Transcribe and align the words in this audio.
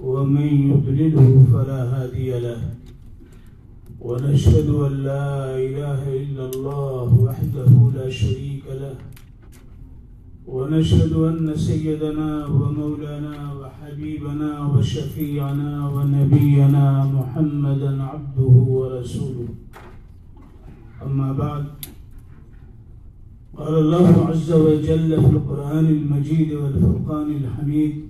ومن 0.00 0.48
يضلله 0.70 1.46
فلا 1.52 1.80
هادي 1.92 2.40
له. 2.40 2.60
ونشهد 4.00 4.68
أن 4.68 4.92
لا 4.92 5.56
إله 5.56 6.02
إلا 6.22 6.44
الله 6.50 7.08
وحده 7.26 7.70
لا 7.94 8.10
شريك 8.10 8.64
له. 8.80 8.96
ونشهد 10.46 11.12
أن 11.12 11.56
سيدنا 11.56 12.46
ومولانا 12.46 13.36
وحبيبنا 13.60 14.66
وشفيعنا 14.66 15.88
ونبينا 15.88 17.04
محمدا 17.04 18.02
عبده 18.02 18.54
ورسوله. 18.78 19.48
أما 21.06 21.32
بعد 21.32 21.64
قال 23.56 23.74
الله 23.78 24.26
عز 24.26 24.52
وجل 24.52 25.10
في 25.20 25.30
القرآن 25.36 25.86
المجيد 25.86 26.52
والفرقان 26.52 27.28
الحميد 27.30 28.09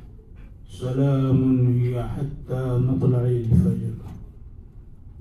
سلام 0.79 1.67
هي 1.67 2.03
حتى 2.03 2.77
مطلع 2.77 3.21
الفجر. 3.21 3.95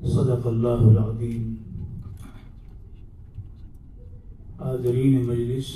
صدق 0.04 0.46
الله 0.46 0.90
العظيم. 0.90 1.54
حاضرین 4.60 5.26
مجلس، 5.26 5.66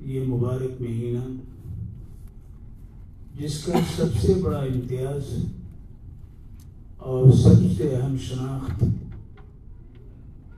یہ 0.00 0.26
مبارک 0.26 0.80
مہینہ، 0.80 1.24
جس 3.40 3.62
کا 3.64 3.78
سب 3.96 4.18
سے 4.20 4.34
بڑا 4.42 4.58
امتیاز 4.58 5.34
اور 6.98 7.30
سب 7.32 7.62
سے 7.76 7.94
اہم 7.96 8.16
شناخت 8.16 8.84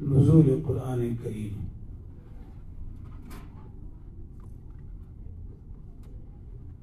نزول 0.03 0.61
قرآن 0.67 1.09
کریم 1.23 1.64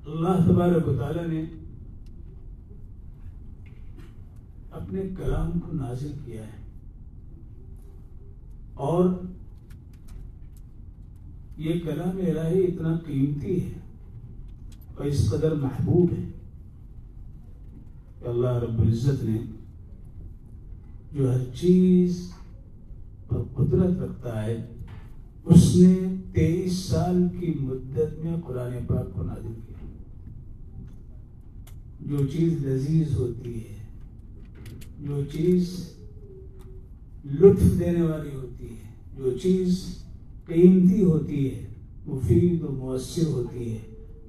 اللہ 0.06 0.46
تبارک 0.48 0.88
و 0.88 0.96
تعالی 0.96 1.28
نے 1.28 1.44
اپنے 4.72 5.02
کلام 5.18 5.60
کو 5.60 5.72
نازل 5.72 6.12
کیا 6.26 6.42
ہے۔ 6.42 6.60
اور 8.74 9.10
یہ 11.58 11.74
کلام 11.84 12.18
الہی 12.18 12.64
اتنا 12.64 12.98
قیمتی 13.06 13.66
ہے 13.66 13.80
اور 14.96 15.06
اس 15.06 15.30
قدر 15.30 15.56
محبوب 15.56 16.12
ہے 16.12 16.24
کہ 18.20 18.28
اللہ 18.28 18.48
رب 18.48 18.82
العزت 18.82 19.24
نے 19.24 19.38
جو 21.14 21.34
ہر 21.34 21.40
چیز 21.56 22.32
پر 23.28 23.38
قدرت 23.54 24.00
رکھتا 24.00 24.46
ہے، 24.46 24.66
اس 25.46 25.76
نے 25.76 25.96
تیئیس 26.34 26.74
سال 26.74 27.28
کی 27.40 27.54
مدت 27.60 28.26
میں 28.26 28.38
قرآن 28.48 28.74
پاک 28.88 29.14
کو 29.14 29.24
نازل 29.24 29.54
کیا۔ 29.68 29.71
جو 32.10 32.28
چیز 32.28 32.66
لذیذ 32.66 33.14
ہوتی 33.16 33.56
ہے، 33.56 33.76
جو 35.00 35.22
چیز 35.32 35.90
لطف 37.26 37.80
دینے 37.80 38.02
والی 38.02 38.36
ہوتی 38.36 38.66
ہے، 38.66 38.94
جو 39.18 39.38
چیز 39.38 39.86
قیمتی 40.46 41.04
ہوتی 41.04 41.50
ہے، 41.50 41.68
مفید 42.06 42.64
و 42.64 42.72
مؤثر 42.72 43.26
ہوتی 43.26 43.72
ہے 43.72 43.78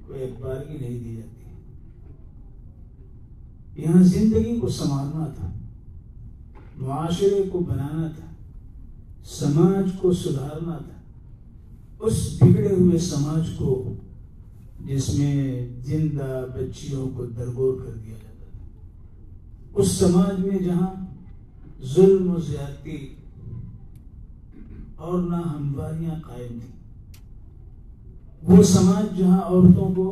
وہ 0.07 0.15
ایک 0.15 0.41
بار 0.41 0.55
کی 0.55 0.77
نہیں 0.81 0.99
دی 0.99 1.15
جاتی۔ 1.15 1.43
یہاں 3.81 4.03
زندگی 4.03 4.59
کو 4.59 4.67
سنوارنا 4.67 5.27
تھا، 5.27 5.53
معاشرے 6.77 7.43
کو 7.51 7.59
بنانا 7.59 8.07
تھا، 8.15 8.25
سماج 9.23 9.89
کو 10.01 10.13
سدھارنا 10.13 10.77
تھا۔ 10.77 11.01
اس 11.99 12.37
بگڑے 12.41 12.75
ہوئے 12.75 12.97
سماج 12.97 13.49
کو 13.57 13.92
جس 14.85 15.13
میں 15.13 15.67
زندہ 15.81 16.45
بچیوں 16.55 17.09
کو 17.09 17.25
درگور 17.25 17.73
کر 17.81 17.93
دیا 17.93 18.15
جاتا 18.21 18.45
تھا۔ 18.51 18.59
اس 19.73 19.91
سماج 19.91 20.39
میں 20.39 20.59
جہاں 20.59 20.91
ظلم 21.93 22.29
و 22.29 22.39
زیادتی 22.39 22.97
اور 24.95 25.21
نہ 25.21 25.35
ہمواریاں 25.35 26.15
قائم 26.27 26.59
تھیں، 26.59 26.75
وہ 28.43 28.63
سماج 28.63 29.17
جہاں 29.17 29.41
عورتوں 29.41 29.93
کو 29.95 30.05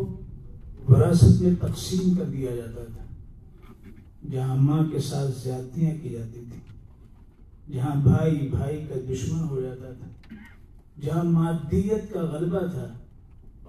وراثت 0.90 1.42
میں 1.42 1.56
تقسیم 1.62 2.16
کر 2.16 2.26
دیا 2.26 2.56
جاتا 2.56 2.84
تھا، 2.94 3.04
جہاں 4.32 4.56
ماں 4.56 4.84
کے 4.92 5.00
ساتھ 5.00 5.32
زیادتیاں 5.44 5.94
کی 6.02 6.10
جاتی 6.10 6.44
تھیں، 6.50 7.74
جہاں 7.74 7.96
بھائی 7.96 8.48
بھائی 8.48 8.78
کا 8.90 8.96
دشمن 9.10 9.48
ہو 9.50 9.62
جاتا 9.62 9.94
تھا، 9.94 10.36
جہاں 11.02 11.24
مادیت 11.24 12.14
کا 12.14 12.22
غلبہ 12.22 12.66
تھا 12.68 12.88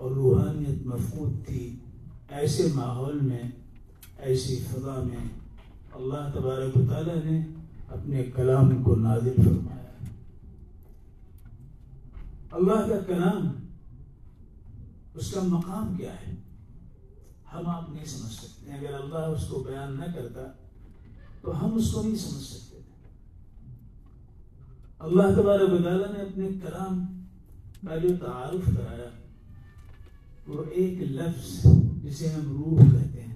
اور 0.02 0.10
روحانیت 0.10 0.86
مفقود 0.86 1.46
تھی۔ 1.46 1.78
ایسے 2.28 2.68
ماحول 2.74 3.20
میں، 3.20 3.42
ایسی 4.18 4.56
فضا 4.56 5.02
میں 5.02 5.28
اللہ 5.92 6.30
تبارک 6.34 6.76
و 6.76 6.80
تعالیٰ 6.90 7.24
نے 7.24 7.46
اپنے 7.88 8.24
کلام 8.24 8.82
کو 8.82 8.96
نازل 8.96 9.34
فرمایا۔ 9.36 9.92
اللہ 12.50 12.88
کا 12.88 13.00
کلام، 13.06 13.48
اس 15.14 15.30
کا 15.30 15.40
مقام 15.42 15.94
کیا 15.96 16.14
ہے؟ 16.14 16.34
ہم 17.52 17.66
آپ 17.66 17.90
نہیں 17.90 18.04
سمجھ 18.04 18.32
سکتے۔ 18.32 18.72
اگر 18.72 18.94
اللہ 18.94 19.18
اس 19.18 19.48
کو 19.48 19.60
بیان 19.60 19.96
نہ 19.96 20.12
کرتا، 20.14 20.52
تو 21.42 21.64
ہم 21.64 21.74
اس 21.74 21.92
کو 21.92 22.02
نہیں 22.02 22.16
سمجھ 22.16 22.44
سکتے۔ 22.44 22.78
اللہ 24.98 25.22
تبارک 25.22 25.72
و 25.72 25.82
تعالیٰ 25.82 26.12
نے 26.12 26.22
اپنے 26.22 26.48
کلام 26.62 27.22
کا 27.88 27.96
جو 27.96 28.08
تعارف 28.08 28.66
کرایا۔ 28.66 29.21
وہ 30.46 30.62
ایک 30.70 31.02
لفظ 31.02 31.66
جسے 32.04 32.28
ہم 32.28 32.52
روح 32.52 32.78
کہتے 32.92 33.22
ہیں۔ 33.22 33.34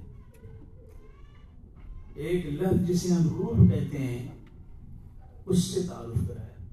ایک 2.15 2.47
لفظ 2.47 2.89
جسے 2.89 3.15
ہم 3.15 3.28
روح 3.28 3.69
کہتے 3.71 3.99
ہیں، 3.99 4.28
اس 5.47 5.59
سے 5.59 5.81
تعارف 5.83 6.28
کرایا۔ 6.28 6.66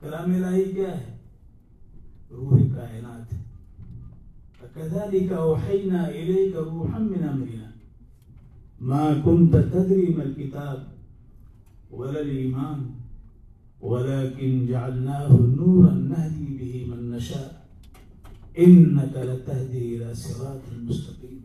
کلام 0.00 0.44
الہی 0.44 0.64
کیا 0.64 1.00
ہے؟ 1.00 1.16
روح 2.30 2.58
کائنات۔ 2.74 3.34
كذلك 4.74 5.32
أوحينا 5.32 6.04
إليك 6.06 6.56
روحا 6.56 6.98
من 6.98 7.28
أمرنا 7.28 7.70
ما 8.80 9.10
كنت 9.24 9.52
تدري 9.72 10.14
ما 10.14 10.22
الكتاب 10.22 10.76
ولا 11.92 12.20
الإيمان 12.20 12.92
ولكن 13.82 14.66
جعلناه 14.66 15.32
نورا 15.32 15.94
نهدي 15.94 16.44
به 16.44 16.94
من 16.94 17.16
نشاء۔ 17.16 17.57
انك 18.58 19.16
لتهدي 19.16 19.96
الى 19.96 20.14
صراط 20.14 20.72
مستقيم. 20.72 21.38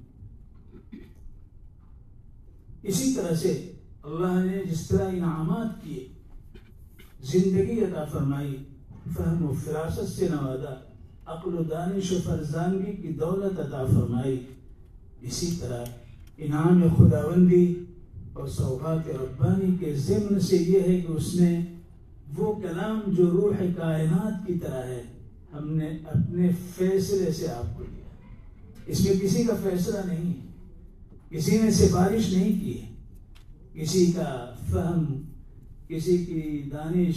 اسی 2.83 3.13
طرح 3.13 3.35
سے 3.35 3.71
اللہ 4.03 4.45
نے 4.45 4.63
جس 4.71 4.87
طرح 4.87 5.09
انعامات 5.09 5.83
کیے، 5.83 6.07
زندگی 7.23 7.79
عطا 7.81 8.05
فرمائی، 8.05 8.55
فہم 9.15 9.45
و 9.45 9.53
فراست 9.63 10.09
سے 10.09 10.27
نوازا، 10.29 10.73
عقل 11.25 11.55
و 11.55 11.63
دانش 11.63 12.11
و 12.11 12.17
فرزانگی 12.23 12.95
کی 13.01 13.07
دولت 13.07 13.59
عطا 13.59 13.85
فرمائی۔ 13.85 14.39
اسی 15.21 15.57
طرح 15.59 15.85
انعام 16.37 16.83
خداوندی 16.97 17.73
اور 18.33 18.47
سوغات 18.47 19.07
ربانی 19.07 19.77
کے 19.79 19.95
ضمن 19.95 20.39
سے 20.39 20.57
یہ 20.57 20.79
ہے 20.79 21.01
کہ 21.01 21.11
اس 21.11 21.35
نے 21.35 21.65
وہ 22.37 22.53
کلام 22.61 22.99
جو 23.07 23.31
روح 23.31 23.55
کائنات 23.77 24.47
کی 24.47 24.53
طرح 24.53 24.83
ہے 24.83 25.03
ہم 25.53 25.75
نے 25.75 25.85
اپنے 25.85 26.49
فیصلے 26.77 27.31
سے 27.31 27.47
آپ 27.47 27.77
کو 27.77 27.83
دیا 27.83 28.03
اس 28.85 28.99
میں 28.99 29.13
کسی 29.21 29.43
کا 29.43 29.53
فیصلہ 29.63 29.97
نہیں 30.05 30.29
ہے 30.29 30.53
کسی 31.29 31.57
نے 31.61 31.71
سفارش 31.71 32.33
نہیں 32.33 32.61
کی۔ 32.61 32.81
ہے 32.81 32.93
کسی 33.73 34.11
کا 34.11 34.53
فہم، 34.71 35.21
کسی 35.87 36.17
کی 36.17 36.69
دانش، 36.71 37.15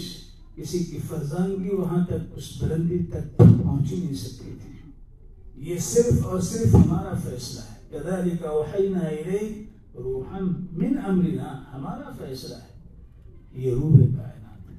کسی 0.56 0.78
کی 0.78 0.98
فرزانگی 1.08 1.68
وہاں 1.68 2.06
تک 2.06 2.36
اس 2.36 2.62
بلندی 2.62 2.98
تک 2.98 3.36
پہنچ 3.36 3.92
ہی 3.92 3.96
نہیں 3.96 4.14
سکتی 4.14 4.54
تھی۔ 4.62 4.90
یہ 5.70 5.78
صرف 5.78 6.26
اور 6.26 6.40
صرف 6.40 6.74
ہمارا 6.74 7.12
فیصلہ 7.24 7.60
ہے۔ 7.60 7.76
كذلك 7.90 8.44
وحينا 8.44 8.98
إليك 8.98 9.66
من 10.72 10.94
أمرنا 11.06 11.64
ہمارا 11.72 12.10
فیصلہ 12.18 12.54
ہے۔ 12.54 12.76
یہ 13.60 13.70
روح 13.70 13.96
کائنات 13.96 14.70
ہے۔ 14.70 14.76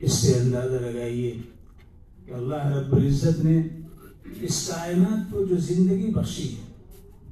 اس 0.00 0.12
سے 0.12 0.34
اندازہ 0.34 0.74
لگائیے 0.74 1.34
کہ 2.26 2.32
اللہ 2.32 2.66
رب 2.66 2.96
العزت 2.96 3.44
نے 3.44 3.62
اس 4.40 4.70
کائنات 4.74 5.32
کو 5.32 5.44
جو 5.44 5.56
زندگی 5.56 6.10
بخشی 6.14 6.48
ہے، 6.48 6.64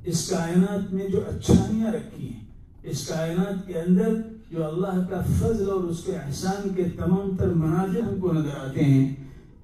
اس 0.05 0.29
کائنات 0.31 0.94
میں 0.94 1.08
جو 1.08 1.20
اچھائیاں 1.29 1.93
رکھی 1.93 2.29
ہیں، 2.29 2.44
اس 2.82 3.08
کائنات 3.08 3.67
کے 3.67 3.81
اندر 3.81 4.14
جو 4.50 4.64
اللہ 4.67 5.06
کا 5.11 5.20
فضل 5.41 5.70
اور 5.70 5.85
اس 5.85 6.02
کے 6.06 6.17
احسان 6.17 6.75
کے 6.75 6.85
تمام 6.85 7.37
تر 7.37 7.49
مناظر 7.49 8.00
ہم 8.00 8.20
کو 8.20 8.32
نظر 8.32 8.56
آتے 8.56 8.85
ہیں، 8.85 9.14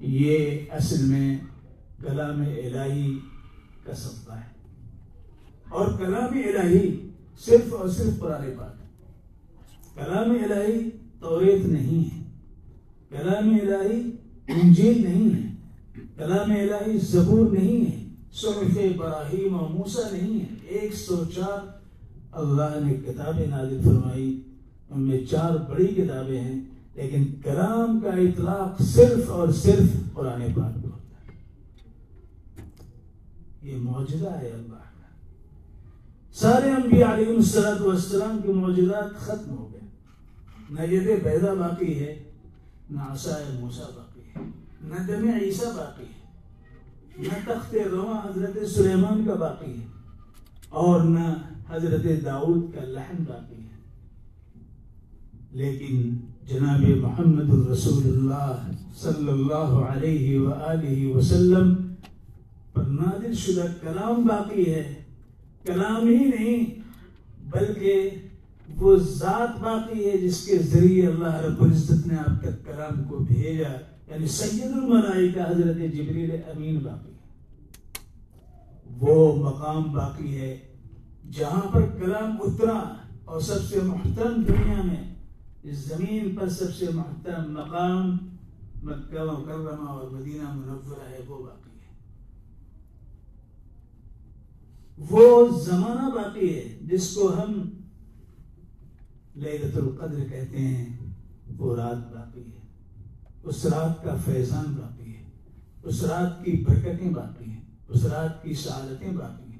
یہ 0.01 0.61
اصل 0.71 1.05
میں 1.05 1.39
کلام 2.03 2.41
الہی 2.41 3.19
کا 3.85 3.95
صدقہ 3.95 4.33
ہے۔ 4.33 4.51
اور 5.69 5.99
کلام 5.99 6.39
الہی 6.49 7.09
صرف 7.45 7.75
اور 7.75 7.89
صرف 7.89 8.19
قرآن 8.19 8.51
پاک 8.59 8.81
کلام 9.95 10.31
الہی 10.31 10.91
توریت 11.21 11.67
نہیں 11.67 12.05
ہے۔ 12.05 12.23
کلام 13.11 13.59
الہی 13.63 14.11
انجیل 14.63 15.05
نہیں 15.05 15.37
ہے، 15.37 15.53
کلام 16.17 16.51
الہی 16.51 16.99
زبور 16.99 17.51
نہیں 17.51 17.91
ہے، 17.91 18.05
صحف 18.33 18.79
ابراہیم 18.79 19.55
اور 19.55 19.71
موسا 19.71 20.09
نہیں 20.13 20.41
ہے۔ 20.41 20.47
ایک 20.63 20.95
سو 20.95 21.25
چار 21.35 21.79
اللہ 22.33 22.85
نے 22.87 22.95
کتابیں 22.95 23.47
نازل 23.47 23.81
فرمائی۔ 23.85 24.41
ان 24.91 25.03
میں 25.03 25.25
چار 25.31 25.71
بڑی 25.71 25.87
کتابیں 25.87 26.41
ہیں، 26.41 26.61
لیکن 26.95 27.25
کلام 27.45 28.01
کا 28.01 28.11
اطلاق 28.11 28.83
صرف 28.83 29.31
اور 29.31 29.49
صرف 29.49 30.15
قرآن 30.15 30.43
پاک 30.55 30.83
کو 30.83 30.89
ہوتا 30.89 31.33
ہے۔ 31.33 31.33
یہ 33.63 33.77
معجزہ 33.77 34.29
ہے 34.29 34.49
اللہ 34.49 34.81
سارے 36.33 36.71
انبیاء 36.71 37.15
علیہ 37.15 37.27
السلام 37.27 37.87
والسلام 37.87 38.41
کے 38.43 38.53
معجزات 38.53 39.21
ختم 39.21 39.51
ہو 39.51 39.73
گئے۔ 39.73 39.81
نہ 40.71 40.95
ید 40.95 41.23
بیدا 41.23 41.55
باقی 41.55 41.99
ہے، 41.99 42.23
نہ 42.91 43.01
عصائے 43.01 43.45
موسا 43.61 43.83
باقی۔ 43.83 44.10
نہ 44.83 44.95
دم 44.95 45.31
عیسیٰ 45.43 45.77
باقی 45.77 46.05
ہے۔ 46.05 46.21
نہ 47.19 47.53
تخت 47.53 47.77
رواں 47.93 48.29
حضرت 48.29 48.71
سلیمان 48.71 49.25
کا 49.27 49.35
باقی 49.35 49.71
ہے 49.71 49.87
اور 50.69 51.01
نہ 51.01 51.35
حضرت 51.69 52.05
داؤد 52.25 52.75
کا 52.75 52.85
لحن 52.85 53.25
باقی 53.29 53.55
ہے۔ 53.55 53.71
لیکن 55.51 56.17
جناب 56.49 56.81
محمد 56.81 57.51
الرسول 57.51 58.03
اللہ 58.05 58.71
صلی 58.97 59.29
اللہ 59.29 59.81
علیہ 59.93 60.41
وآلہ 60.41 61.17
وسلم 61.17 61.75
پر 62.73 62.83
نازل 62.83 63.35
شدہ 63.35 63.67
کلام 63.81 64.27
باقی 64.27 64.75
ہے۔ 64.75 64.95
کلام 65.67 66.09
ہی 66.09 66.25
نہیں، 66.25 66.81
بلکہ 67.51 68.11
وہ 68.77 68.97
ذات 68.97 69.61
باقی 69.61 70.11
ہے 70.11 70.19
جس 70.19 70.47
کے 70.47 70.59
ذریعے 70.59 71.07
اللہ 71.07 71.41
رب 71.41 71.63
العزت 71.63 72.07
نے 72.07 72.15
آپ 72.15 72.43
تک 72.43 72.67
کلام 72.67 73.05
کو 73.05 73.19
بھیجا۔ 73.19 73.90
یعنی 74.11 74.27
سید 74.27 74.73
الملائکہ 74.73 75.41
حضرت 75.41 75.77
جبریل 75.77 76.31
امین 76.47 76.79
باقی 76.79 77.13
ہے۔ 77.13 77.21
وہ 79.01 79.37
مقام 79.51 79.93
باقی 79.93 80.41
ہے 80.41 80.59
جہاں 81.31 81.73
پر 81.73 81.87
کلام 81.87 82.37
اترا 82.41 82.95
اور 83.25 83.41
سب 83.41 83.63
سے 83.63 83.81
محترم 83.81 84.43
دنیا 84.43 84.83
میں 84.83 85.15
اس 85.63 85.77
زمین 85.77 86.37
پر 86.37 86.49
سب 86.49 86.75
سے 86.75 86.87
محترم 86.95 87.53
مقام 87.53 88.17
مکہ 88.83 89.23
مکرمہ 89.23 89.87
اور 89.89 90.11
مدینہ 90.11 90.53
منورہ 90.53 91.11
ہے، 91.11 91.19
وہ 91.27 91.45
باقی 91.45 91.79
ہے۔ 91.81 91.95
وہ 95.11 95.49
زمانہ 95.59 96.15
باقی 96.15 96.55
ہے 96.55 96.79
جس 96.83 97.15
کو 97.15 97.35
ہم 97.35 97.71
لیلت 99.35 99.77
القدر 99.77 100.25
کہتے 100.31 100.59
ہیں، 100.59 100.97
وہ 101.57 101.77
رات 101.77 102.15
باقی 102.15 102.41
ہے۔ 102.41 102.60
اس 103.43 103.67
رات 103.67 104.05
کا 104.05 104.17
فیضان 104.25 104.65
باقی 104.65 105.17
ہے۔ 105.17 105.23
اس 105.83 106.03
رات 106.03 106.45
کی 106.45 106.65
برکتیں 106.69 107.11
باقی 107.11 107.51
ہیں۔ 107.51 107.61
اس 107.89 108.05
رات 108.05 108.43
کی 108.43 108.55
سعادتیں 108.55 109.13
باقی 109.13 109.53
ہیں۔ 109.53 109.59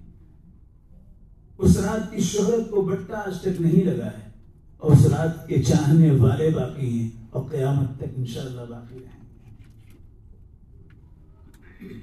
اس 1.59 1.77
رات 1.77 2.13
کی 2.13 2.21
شہرت 2.21 2.71
کو 2.71 2.83
بٹا 2.83 3.19
آج 3.19 3.41
تک 3.41 3.61
نہیں 3.61 3.85
لگا 3.85 4.07
ہے۔ 4.07 4.31
اور 4.77 4.93
اس 4.93 5.07
رات 5.07 5.49
کے 5.49 5.63
چاہنے 5.63 6.11
والے 6.11 6.51
باقی 6.51 7.01
ہیں۔ 7.01 7.11
اور 7.31 7.45
قیامت 7.51 7.97
تک 7.97 8.05
انشاءاللہ 8.17 8.61
باقی 8.69 8.99
رہیں 8.99 9.21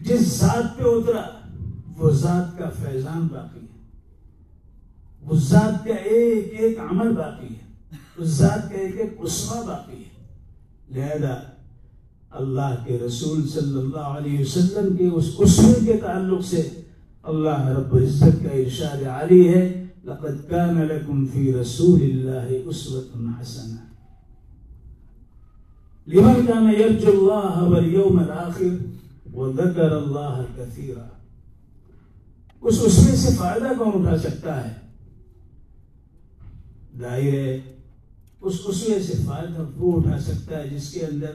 جس 0.01 0.21
ذات 0.21 0.77
پہ 0.77 0.83
اترا، 0.85 1.23
وہ 1.97 2.11
ذات 2.11 2.57
کا 2.57 2.69
فیضان 2.69 3.27
باقی 3.31 3.59
ہے۔ 3.59 3.87
اس 5.29 5.39
ذات 5.39 5.87
کا 5.87 5.93
ایک 5.93 6.53
ایک 6.57 6.79
عمل 6.79 7.15
باقی 7.15 7.47
ہے۔ 7.47 7.95
اس 8.17 8.27
ذات 8.27 8.69
کا 8.69 8.77
ایک 8.77 8.95
ایک 8.97 9.13
اسما 9.19 9.61
باقی 9.61 9.97
ہے۔ 9.97 10.37
لہذا 10.89 11.56
اللہ 12.31 12.75
کے 12.85 12.97
رسول 13.05 13.47
صلی 13.47 13.77
اللہ 13.79 14.07
علیہ 14.19 14.39
وسلم 14.39 14.95
کے 14.97 15.07
اس 15.07 15.27
اسمے 15.39 15.73
کے 15.85 15.97
تعلق 16.01 16.45
سے 16.45 16.61
اللہ 17.23 17.67
رب 17.77 17.93
العزت 17.95 18.43
کا 18.43 18.51
ارشاد 18.51 19.03
علی 19.17 19.47
ہے، 19.49 19.65
لقد 20.07 20.35
كان 20.49 20.77
لكم 20.83 21.25
في 21.31 21.51
رسول 21.53 22.01
الله 22.01 22.63
اسوة 22.69 23.11
حسنة 23.39 23.79
لمن 26.07 26.45
كان 26.47 26.67
يرجو 26.73 27.11
الله 27.11 27.63
واليوم 27.71 28.19
الآخر 28.19 28.73
وذكر 29.33 29.97
الله 29.97 30.45
كثيرا 30.57 31.07
اس 32.63 32.79
اسمے 32.85 33.15
سے 33.15 33.35
فائدہ 33.37 33.73
کون 33.77 33.91
اٹھا 33.97 34.17
سکتا 34.29 34.55
ہے؟ 34.63 34.73
ظاہر 36.99 37.33
ہے، 37.33 37.59
اس 38.41 38.55
اسمے 38.65 38.99
سے 39.07 39.13
فائدہ 39.25 39.65
وہ 39.77 39.95
اٹھا 39.97 40.19
سکتا 40.27 40.59
ہے 40.59 40.67
جس 40.69 40.91
کے 40.93 41.05
اندر 41.05 41.33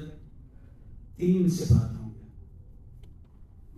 تین 1.22 1.50
صفات 1.50 2.00
ہوں 2.00 2.10
گے۔ 2.14 2.20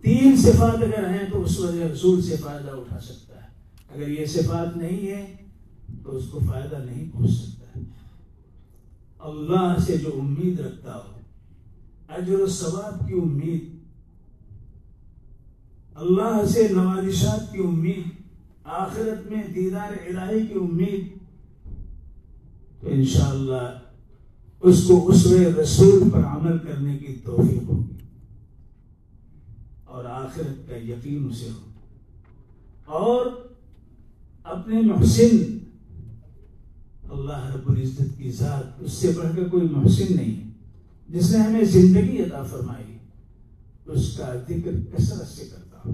تین 0.01 0.37
صفات 0.37 0.75
اگر 0.75 1.09
ہیں 1.09 1.29
تو 1.31 1.41
اس 1.41 1.59
وجہ 1.59 1.83
رسول 1.83 2.21
سے 2.21 2.35
فائدہ 2.35 2.69
اٹھا 2.71 2.99
سکتا 2.99 3.43
ہے۔ 3.43 3.47
اگر 3.95 4.07
یہ 4.07 4.25
صفات 4.25 4.77
نہیں 4.77 5.07
ہے 5.07 5.35
تو 6.03 6.17
اس 6.17 6.23
کو 6.31 6.39
فائدہ 6.47 6.75
نہیں 6.75 7.11
پہنچ 7.13 7.31
سکتا 7.31 7.79
ہے۔ 7.79 7.83
اللہ 9.19 9.75
سے 9.85 9.97
جو 9.97 10.19
امید 10.19 10.59
رکھتا 10.59 10.95
ہو، 10.95 11.19
اجر 12.09 12.39
و 12.39 12.47
ثواب 12.47 13.07
کی 13.07 13.13
امید، 13.13 13.65
اللہ 15.95 16.45
سے 16.45 16.67
نوازشات 16.71 17.53
کی 17.53 17.57
امید، 17.57 18.21
آخرت 18.63 19.31
میں 19.31 19.43
دیدار 19.55 19.91
الہی 20.05 20.45
کی 20.45 20.53
امید، 20.53 21.17
تو 22.81 22.87
انشاءاللہ 22.89 23.84
اس 24.65 24.83
کو 24.87 25.09
اس 25.09 25.27
رسول 25.61 26.09
پر 26.09 26.19
عمل 26.19 26.57
کرنے 26.57 26.97
کی 26.97 27.15
توفیق 27.25 27.69
ہوگی 27.69 27.97
اور 29.85 30.05
آخرت 30.05 30.69
کا 30.69 30.75
یقین 30.75 31.27
اسے 31.31 31.49
ہو۔ 31.49 31.71
اور 32.85 33.25
اپنے 34.43 34.81
محسن، 34.81 35.57
اللہ 37.03 37.55
رب 37.55 37.69
العزت 37.71 38.17
کی 38.17 38.31
ذات، 38.31 38.83
اس 38.83 38.91
سے 38.91 39.11
بڑھ 39.17 39.35
کر 39.35 39.49
کوئی 39.49 39.67
محسن 39.71 40.15
نہیں 40.15 40.51
جس 41.09 41.31
نے 41.31 41.37
ہمیں 41.37 41.63
زندگی 41.63 42.21
عطا 42.21 42.43
فرمائی، 42.43 42.97
اس 43.85 44.17
کا 44.17 44.33
ذکر 44.49 44.71
کثرت 44.95 45.27
سے 45.27 45.45
کرتا 45.45 45.89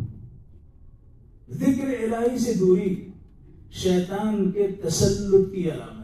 ذکر 1.51 1.87
الہی 1.87 2.39
سے 2.39 2.53
دوری، 2.53 3.09
شیطان 3.71 4.51
کے 4.51 4.67
تسلط 4.67 5.53
کی 5.53 5.71
علامت۔ 5.71 6.00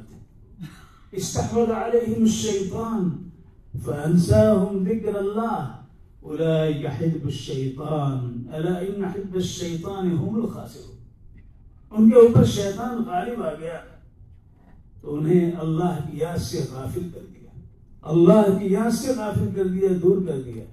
استحوذ 1.11 1.69
علیہم 1.71 2.21
الشیطان 2.21 3.09
فانساہم 3.83 4.83
ذکر 4.87 5.15
اللہ 5.15 5.73
اولئک 6.21 6.85
حزب 6.99 7.25
الشیطان 7.25 8.41
الا 8.53 8.77
ان 8.77 9.03
حزب 9.03 9.35
الشیطان 9.35 10.09
هم 10.11 10.35
الخاسرون. 10.41 10.95
ان 11.91 12.09
کے 12.09 12.15
اوپر 12.19 12.43
شیطان 12.53 13.03
غالب 13.07 13.43
آ 13.43 13.53
گیا 13.59 13.77
تو 15.01 15.15
انہیں 15.15 15.51
اللہ 15.65 15.99
کی 16.09 16.17
یاد 16.19 16.37
سے 16.43 16.63
غافل 16.71 17.07
کر 17.13 17.21
دیا. 17.21 17.51
اللہ 18.03 18.57
کی 18.59 18.73
یاد 18.73 18.91
سے 18.95 19.13
غافل 19.17 19.47
کر 19.55 19.67
دیا، 19.67 19.89
دور 20.01 20.25
کر 20.27 20.41
دیا. 20.41 20.63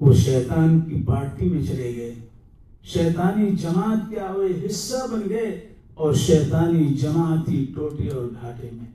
وہ 0.00 0.12
شیطان 0.24 0.80
کی 0.80 1.02
پارٹی 1.06 1.48
میں 1.48 1.62
چلے 1.66 1.94
گئے. 1.96 2.14
شیطانی 2.92 3.50
جماعت 3.62 4.10
کے 4.10 4.20
آئے 4.20 4.50
حصہ 4.66 5.06
بن 5.12 5.22
گئے 5.28 5.48
اور 5.94 6.14
شیطانی 6.26 6.92
جماعتی 7.00 7.64
ٹوٹے 7.74 8.08
اور 8.08 8.24
گھاٹے 8.40 8.70
میں 8.72 8.90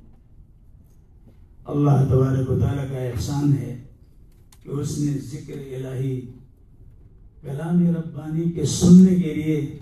اللہ 1.69 2.05
تبارک 2.09 2.49
و 2.49 2.59
تعالیٰ 2.59 2.89
کا 2.89 2.97
احسان 2.97 3.57
ہے 3.57 3.83
کہ 4.63 4.69
اس 4.69 4.97
نے 4.97 5.11
ذکر 5.11 5.75
الہی 5.75 6.21
کلام 7.41 7.95
ربانی 7.95 8.51
کے 8.51 8.65
سننے 8.65 9.15
کے 9.15 9.33
لیے 9.33 9.79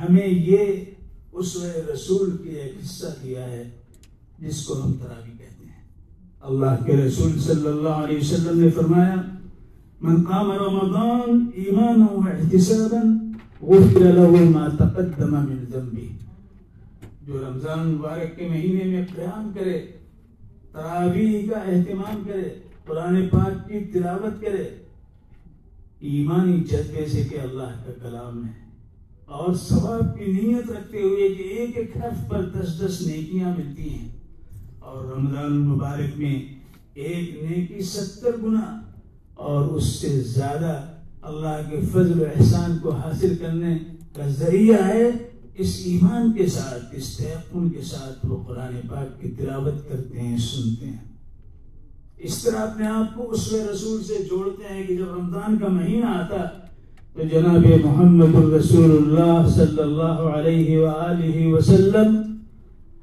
ہمیں 0.00 0.28
یہ 0.28 0.84
اس 1.32 1.56
رسول 1.94 2.36
کی 2.42 2.48
ایک 2.48 2.72
حصہ 2.84 3.06
دیا 3.22 3.50
ہے، 3.50 3.70
جس 4.38 4.66
کو 4.66 4.82
ہم 4.82 4.92
تراوی 4.92 5.30
کہتے 5.38 5.64
ہیں۔ 5.66 5.82
اللہ 6.42 6.84
کے 6.86 6.96
رسول 6.96 7.40
صلی 7.40 7.66
اللہ 7.66 7.88
علیہ 7.88 8.18
وسلم 8.18 8.60
نے 8.60 8.70
فرمایا، 8.70 9.14
من 10.00 10.24
قام 10.24 10.52
رمضان 10.52 11.46
ایمانا 11.54 12.06
و 12.12 12.20
احتسابا 12.20 13.02
غفر 13.62 14.00
له 14.00 14.50
ما 14.50 14.68
تقدم 14.68 15.32
من 15.32 15.64
ذنبه. 15.72 16.08
جو 17.26 17.38
رمضان 17.48 17.88
مبارک 17.88 18.36
کے 18.36 18.48
مہینے 18.48 18.84
میں 18.84 19.06
قیام 19.14 19.50
کرے 19.54 19.86
تراویح 20.74 21.50
کا 21.50 21.58
اہتمام 21.58 22.22
کرے، 22.26 22.54
قرآن 22.84 23.28
پاک 23.28 23.68
کی 23.68 23.80
تلاوت 23.92 24.42
کرے۔ 24.42 24.68
ایمانی 26.00 26.60
جذبے 26.60 27.06
سے 27.08 27.22
کہ 27.30 27.40
اللہ 27.40 27.82
کا 27.86 27.92
کلام 28.02 28.46
ہے۔ 28.46 28.52
اور 29.24 29.54
ثواب 29.54 30.18
کی 30.18 30.24
نیت 30.24 30.70
رکھتے 30.70 31.02
ہوئے 31.02 31.28
کہ 31.28 31.42
ایک 31.42 31.76
ایک 31.76 31.96
حرف 31.96 32.28
پر 32.28 32.42
دس 32.42 32.80
دس 32.80 33.06
نیکیاں 33.06 33.54
ملتی 33.58 33.90
ہیں۔ 33.90 34.08
اور 34.78 35.04
رمضان 35.04 35.44
المبارک 35.44 36.18
میں 36.18 36.42
ایک 36.94 37.42
نیکی 37.42 37.82
ستر 37.82 38.30
گنا 38.42 38.80
اور 39.34 39.66
اس 39.66 39.84
سے 39.84 40.20
زیادہ 40.20 40.86
اللہ 41.22 41.70
کے 41.70 41.80
فضل 41.92 42.22
و 42.22 42.24
احسان 42.36 42.78
کو 42.82 42.90
حاصل 42.90 43.36
کرنے 43.40 43.78
کا 44.16 44.26
ذریعہ 44.26 44.88
ہے۔ 44.88 45.10
اس 45.58 45.82
ایمان 45.84 46.32
کے 46.32 46.46
ساتھ، 46.46 46.84
اس 46.92 47.16
تحقن 47.16 47.68
کے 47.68 47.80
ساتھ 47.80 48.26
وہ 48.26 48.44
قرآن 48.44 48.80
پاک 48.88 49.20
کی 49.20 49.30
تلاوت 49.30 49.88
کرتے 49.88 50.20
ہیں، 50.20 50.38
سنتے 50.38 50.86
ہیں۔ 50.86 51.14
اس 52.18 52.42
طرح 52.42 52.56
اپنے 52.56 52.86
آپ 52.86 53.14
کو 53.14 53.30
اس 53.30 53.52
رسول 53.52 54.04
سے 54.04 54.14
جوڑتے 54.30 54.74
ہیں 54.74 54.86
کہ 54.86 54.96
جب 54.96 55.04
رمضان 55.18 55.58
کا 55.58 55.68
مہینہ 55.68 56.06
آتا 56.06 56.44
تو 57.14 57.22
جناب 57.32 57.66
محمد 57.84 58.34
الرسول 58.34 58.90
اللہ 58.90 59.48
صلی 59.48 59.82
اللہ 59.82 60.20
علیہ 60.36 60.78
وآلہ 60.78 61.46
وسلم 61.46 62.38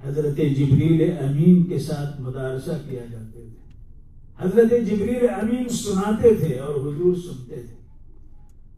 حضرت 0.05 0.37
جبریل 0.37 1.17
امین 1.19 1.63
کے 1.63 1.79
ساتھ 1.79 2.21
مدارسہ 2.21 2.71
کیا 2.89 3.05
جاتے 3.11 3.39
تھے۔ 3.39 3.71
حضرت 4.39 4.89
جبریل 4.89 5.29
امین 5.29 5.69
سناتے 5.69 6.35
تھے 6.35 6.59
اور 6.59 6.75
حضور 6.75 7.15
سنتے 7.15 7.55
تھے۔ 7.55 7.80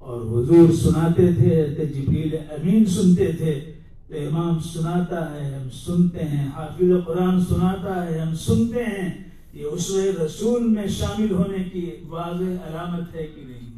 اور 0.03 0.22
حضور 0.22 0.74
سناتے 0.74 1.33
تھے 1.33 1.62
حضرت 1.62 1.95
جبریل 1.95 2.36
امین 2.50 2.86
سنتے 2.86 3.31
تھے 3.31 3.60
تو 4.07 4.15
امام 4.15 4.60
سناتا 4.60 5.33
ہے، 5.33 5.55
ہم 5.55 5.67
سنتے 5.74 6.24
ہیں، 6.24 6.48
حافظ 6.48 7.05
قرآن 7.05 7.45
سناتا 7.45 8.05
ہے، 8.05 8.19
ہم 8.19 8.36
سنتے 8.36 8.83
ہیں۔ 8.83 9.24
یہ 9.53 9.65
اس 9.65 9.91
رسول 10.25 10.63
میں 10.63 10.88
شامل 10.88 11.31
ہونے 11.31 11.63
کی 11.74 11.91
واضح 12.10 12.43
علامت 12.43 13.15
ہے 13.15 13.27
کہ 13.36 13.41
نہیں۔ 13.45 13.77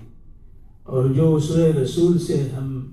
اور 0.84 1.10
جو 1.10 1.36
اس 1.36 1.52
رسول 1.52 2.20
سے 2.20 2.50
ہم 2.58 2.92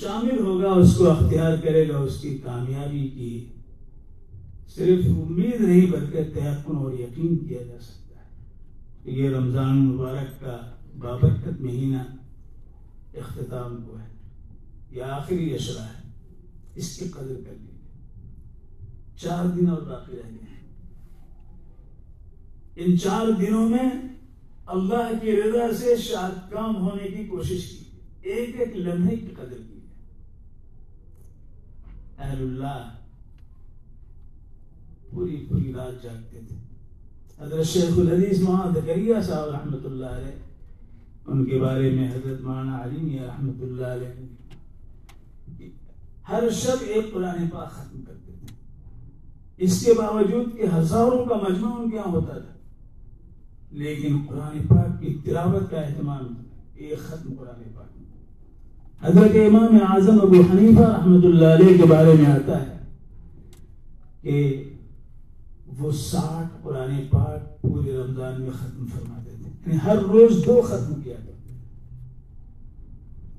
شامل 0.00 0.40
ہوگا، 0.40 0.72
اس 0.72 0.96
کو 0.96 1.10
اختیار 1.10 1.56
کرے 1.56 1.88
گا، 1.88 1.98
اس 1.98 2.20
کی 2.20 2.38
کامیابی 2.44 3.08
کی 3.08 3.44
صرف 4.74 5.04
امید 5.06 5.60
نہیں، 5.60 5.86
بلکہ 5.90 6.18
تحقن 6.34 6.76
اور 6.76 6.92
یقین 6.92 7.36
کیا 7.36 7.62
جا 7.62 7.78
سکتا 7.80 8.20
ہے۔ 8.20 8.40
یہ 9.12 9.30
رمضان 9.30 9.76
مبارک 9.76 10.40
کا 10.40 10.56
بابرکت 11.00 11.60
مہینہ 11.60 11.96
اختتام 13.14 13.82
کو 13.82 13.98
ہے۔ 13.98 14.06
یہ 14.90 15.02
آخری 15.02 15.54
اشرا 15.54 15.84
ہے۔ 15.84 16.02
اس 16.74 16.96
کی 16.96 17.08
قدر 17.08 17.40
کر 17.46 17.52
لیجیے 17.60 17.78
چار 19.16 19.44
دن 19.44 19.68
اور 19.68 19.82
باقی 19.82 20.12
رہ 20.12 20.30
گئے 20.30 20.46
ہیں۔ 20.50 20.60
ان 22.76 22.98
چار 22.98 23.30
دنوں 23.40 23.68
میں 23.68 23.90
اللہ 24.66 25.10
کی 25.22 25.42
رضا 25.42 25.74
سے 25.78 25.96
شاد 25.96 26.50
کام 26.50 26.76
ہونے 26.76 27.08
کی 27.08 27.24
کوشش 27.24 27.70
کی۔ 27.70 27.84
ایک 28.22 28.60
ایک 28.60 28.76
لمحے 28.76 29.16
کی 29.16 29.26
قدر 29.26 29.56
کی۔ 29.56 29.80
اہل 32.18 32.42
اللہ 32.42 32.94
پوری 35.10 35.46
پوری 35.48 35.72
رات 35.72 36.02
جاگتے 36.02 36.40
تھے۔ 36.48 36.56
حضرت 37.38 37.66
شیخ 37.66 37.98
الحدیث 37.98 38.40
محمد 38.40 38.86
کریہ 38.86 39.14
صاحب 39.26 39.48
رحمۃ 39.48 39.84
اللہ 39.84 40.06
علیہ 40.06 40.49
ان 41.30 41.44
کے 41.44 41.58
بارے 41.58 41.90
میں 41.90 42.08
حضرت 42.08 42.40
مانا 42.40 42.82
علیم 42.84 43.18
رحمۃ 43.24 43.62
اللہ 43.62 43.86
علیہ 43.86 44.26
ہر 46.28 46.50
شب 46.50 46.76
ایک 46.80 47.12
قرآن 47.12 47.48
پاک 47.48 47.70
ختم 47.70 48.00
کرتے 48.02 48.32
تھے۔ 48.40 48.54
اس 49.56 49.84
کے 49.84 49.92
باوجود 49.92 50.56
کہ 50.56 50.66
ہزاروں 50.74 51.24
کا 51.24 51.34
مجمع 51.34 51.70
ان 51.78 51.90
کے 51.90 51.96
یہاں 51.96 52.12
ہوتا 52.12 52.38
تھا۔ 52.38 52.52
لیکن 53.70 54.16
قرآن 54.28 54.66
پاک 54.68 55.00
کی 55.00 55.18
تلاوت 55.24 55.70
کا 55.70 55.80
اہتمام 55.80 56.34
ایک 56.74 56.98
ختم 56.98 57.34
قرآن 57.38 57.62
پاک 57.74 57.90
حضرت 59.04 59.30
امام 59.34 59.78
اعظم 59.90 60.18
ابو 60.22 60.40
حنیفہ 60.52 60.80
رحمۃ 60.80 61.24
اللہ 61.24 61.46
علیہ 61.46 61.78
کے 61.78 61.84
بارے 61.88 62.14
میں 62.14 62.26
آتا 62.26 62.62
ہے 62.62 62.78
کہ 64.22 64.64
وہ 65.78 65.92
ساٹھ 65.92 66.62
قرآن 66.62 67.00
پاک 67.10 67.62
پورے 67.62 67.96
رمضان 67.96 68.42
میں 68.42 68.50
ختم 68.50 68.86
فرماتے 68.86 69.29
یعنی 69.66 69.78
ہر 69.84 69.96
روز 69.96 70.46
دو 70.46 70.60
ختم 70.60 71.00
کیا 71.00 71.14
کرتے 71.14 71.54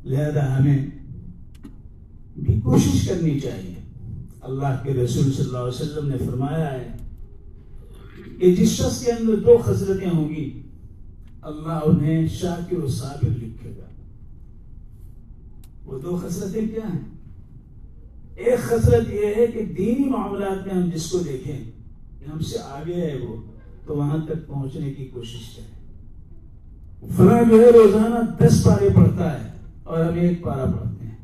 لہذا 0.09 0.57
ہمیں 0.57 0.87
بھی 2.37 2.61
کوشش 2.61 3.07
کرنی 3.07 3.39
چاہیے۔ 3.39 3.75
اللہ 4.41 4.81
کے 4.83 4.93
رسول 4.93 5.33
صلی 5.33 5.45
اللہ 5.45 5.57
علیہ 5.57 5.81
وسلم 5.81 6.07
نے 6.07 6.17
فرمایا 6.17 6.73
ہے 6.73 6.97
کہ 8.39 8.55
جس 8.55 8.69
شخص 8.69 9.05
کے 9.05 9.11
اندر 9.11 9.35
دو 9.35 9.57
خسرتیں 9.65 10.09
ہوں 10.09 10.29
گی، 10.29 10.61
اللہ 11.41 11.79
انہیں 11.85 12.27
شاکر 12.27 12.77
و 12.77 12.87
صابر 12.87 13.29
لکھے 13.29 13.69
گا۔ 13.77 13.85
وہ 15.85 15.99
دو 15.99 16.19
خسرتیں 16.23 16.67
کیا 16.67 16.93
ہیں؟ 16.93 16.99
ایک 18.35 18.59
خسرت 18.59 19.13
یہ 19.13 19.25
ہے 19.35 19.47
کہ 19.47 19.65
دینی 19.65 20.09
معاملات 20.09 20.67
میں 20.67 20.83
ہم 20.83 20.89
جس 20.89 21.09
کو 21.09 21.19
دیکھیں، 21.19 21.71
کہ 22.19 22.31
ہم 22.31 22.39
سے 22.39 22.59
آگے 22.59 22.93
ہے 22.93 23.17
وہ، 23.17 23.35
تو 23.85 23.97
وہاں 23.97 24.17
تک 24.25 24.47
پہنچنے 24.47 24.93
کی 24.93 25.05
کوشش 25.05 25.55
کریں۔ 25.55 25.80
فلاں 27.09 27.41
جو 27.49 27.61
ہے 27.61 27.69
روزانہ 27.71 28.45
دس 28.45 28.63
پارے 28.63 28.89
پڑھتا 28.95 29.43
ہے 29.43 29.49
اور 29.83 30.05
ہم 30.05 30.13
ایک 30.13 30.41
پارا 30.41 30.65
پڑھتے 30.65 31.05
ہیں۔ 31.05 31.15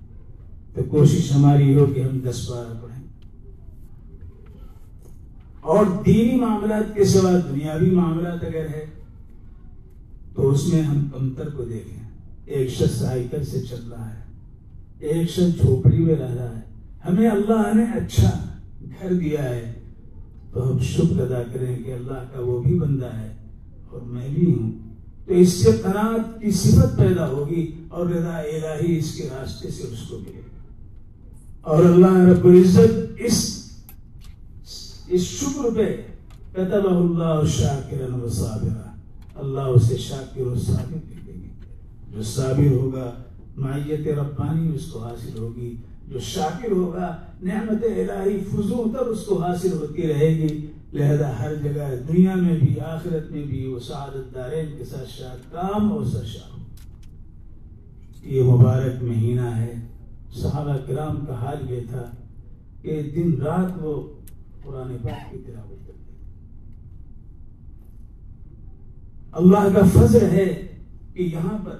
تو 0.74 0.84
کوشش 0.84 1.32
ہماری 1.32 1.76
ہو 1.76 1.86
کہ 1.86 2.00
ہم 2.00 2.20
دس 2.30 2.48
پارا 2.48 2.74
پڑھیں۔ 2.82 3.04
اور 5.62 5.86
دینی 6.06 6.40
معاملات 6.40 6.96
کے 6.96 7.04
سوا 7.04 7.32
دنیاوی 7.32 7.90
معاملات 7.90 8.44
اگر 8.44 8.70
ہے، 8.70 8.86
تو 10.36 10.50
اس 10.50 10.74
میں 10.74 10.82
ہم 10.82 11.08
کمتر 11.14 11.50
کو 11.50 11.64
دیکھیں۔ 11.64 12.10
ایک 12.46 12.70
شخص 12.70 12.92
سائیکل 12.92 13.44
سے 13.44 13.60
چل 13.60 13.92
رہا 13.92 14.10
ہے، 14.10 14.24
ایک 15.00 15.30
شخص 15.30 15.62
جھوپڑی 15.62 15.98
میں 15.98 16.16
رہ 16.16 16.34
رہا 16.34 16.56
ہے۔ 16.56 16.62
ہمیں 17.10 17.30
اللہ 17.30 17.76
نے 17.76 17.84
اچھا 17.84 18.32
گھر 18.82 19.14
دیا 19.14 19.44
ہے، 19.44 19.74
تو 20.54 20.72
ہم 20.72 20.80
شکر 20.80 21.22
ادا 21.22 21.42
کریں 21.54 21.84
کہ 21.84 21.94
اللہ 21.94 22.26
کا 22.34 22.40
وہ 22.40 22.64
بھی 22.64 22.80
بندہ 22.80 23.10
ہے 23.14 23.34
اور 23.90 24.02
میں 24.02 24.30
بھی 24.30 24.54
ہوں۔ 24.54 24.87
تو 25.28 25.34
اس 25.34 25.54
سے 25.54 25.72
قناعت 25.84 26.42
کی 26.42 26.52
صفت 26.52 26.98
پیدا 26.98 27.28
ہوگی 27.28 27.72
اور 27.88 28.08
رضا 28.08 28.38
الہی 28.38 28.98
اس 28.98 29.14
کے 29.16 29.30
راستے 29.32 29.72
سے 29.72 29.84
اس 29.84 30.08
کو 30.10 30.18
ملے 30.18 30.42
اور 31.62 31.86
اللہ 31.86 32.18
رب 32.30 32.46
العزت 32.46 33.20
اس 33.20 33.64
اس 35.08 35.22
شکر 35.22 35.76
پہ 35.76 35.96
کتب 36.54 36.88
اللہ 36.88 37.46
شاکر 37.48 38.14
و 38.14 38.30
صابرہ 38.30 38.96
اللہ 39.36 39.62
اسے 39.62 39.98
شاکر 39.98 40.42
و 40.42 40.56
صابر 40.56 40.96
لکھ 40.96 41.28
دیں 41.28 41.34
گے 41.34 42.16
جو 42.16 42.24
صابر 42.24 42.72
ہوگا 42.72 43.12
مائیت 43.58 44.08
ربانی 44.08 44.76
اس 44.76 44.86
کو 44.86 45.00
حاصل 45.00 45.38
ہوگی۔ 45.38 45.76
جو 46.08 46.20
شاکر 46.20 46.72
ہوگا، 46.72 47.16
نعمت 47.44 47.84
الہی 47.84 48.40
فضو 48.52 48.84
تر 48.94 49.06
اس 49.06 49.26
کو 49.26 49.42
حاصل 49.42 49.72
ہوتی 49.72 50.08
رہے 50.08 50.30
گی۔ 50.30 50.66
لہذا 50.94 51.32
ہر 51.40 51.56
جگہ 51.56 51.88
دنیا 52.08 52.36
میں 52.36 52.58
بھی، 52.60 52.80
آخرت 52.80 53.32
میں 53.32 53.44
بھی 53.44 53.66
وہ 53.68 53.80
سعادت 53.80 54.34
دارین 54.36 54.78
کے 54.78 54.86
ساتھ 54.86 55.10
شاد 55.10 55.52
کام 55.52 55.92
اور 55.92 56.06
سرشا 56.06 56.56
یہ 58.24 58.44
مبارک 58.44 59.04
مہینہ 59.04 59.56
ہے۔ 59.56 59.74
صحابہ 60.36 60.78
کرام 60.88 61.26
کا 61.26 61.34
حال 61.34 61.72
یہ 61.72 61.80
تھا 61.90 62.04
کہ 62.82 63.02
دن 63.16 63.42
رات 63.42 63.78
وہ 63.82 63.94
قرآن 64.64 64.96
پاک 65.04 65.32
کی 65.32 65.38
تلاوت 65.46 65.88
کرتے 65.88 66.14
اللہ 69.32 69.68
کا 69.76 69.84
فضل 69.94 70.26
ہے 70.32 70.46
کہ 71.14 71.24
یہاں 71.24 71.58
پر 71.66 71.78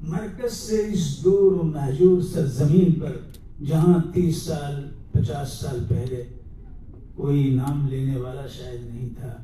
مرکز 0.00 0.52
سے 0.52 0.82
اس 0.92 1.24
دور 1.24 1.52
و 1.52 1.62
محجور 1.62 2.22
سرزمین 2.22 2.92
پر 3.00 3.16
جہاں 3.66 4.14
تیس 4.14 4.42
سال، 4.42 4.88
پچاس 5.12 5.52
سال 5.52 5.84
پہلے 5.88 6.22
کوئی 7.14 7.54
نام 7.54 7.88
لینے 7.88 8.16
والا 8.16 8.46
شاید 8.46 8.94
نہیں 8.94 9.08
تھا، 9.20 9.36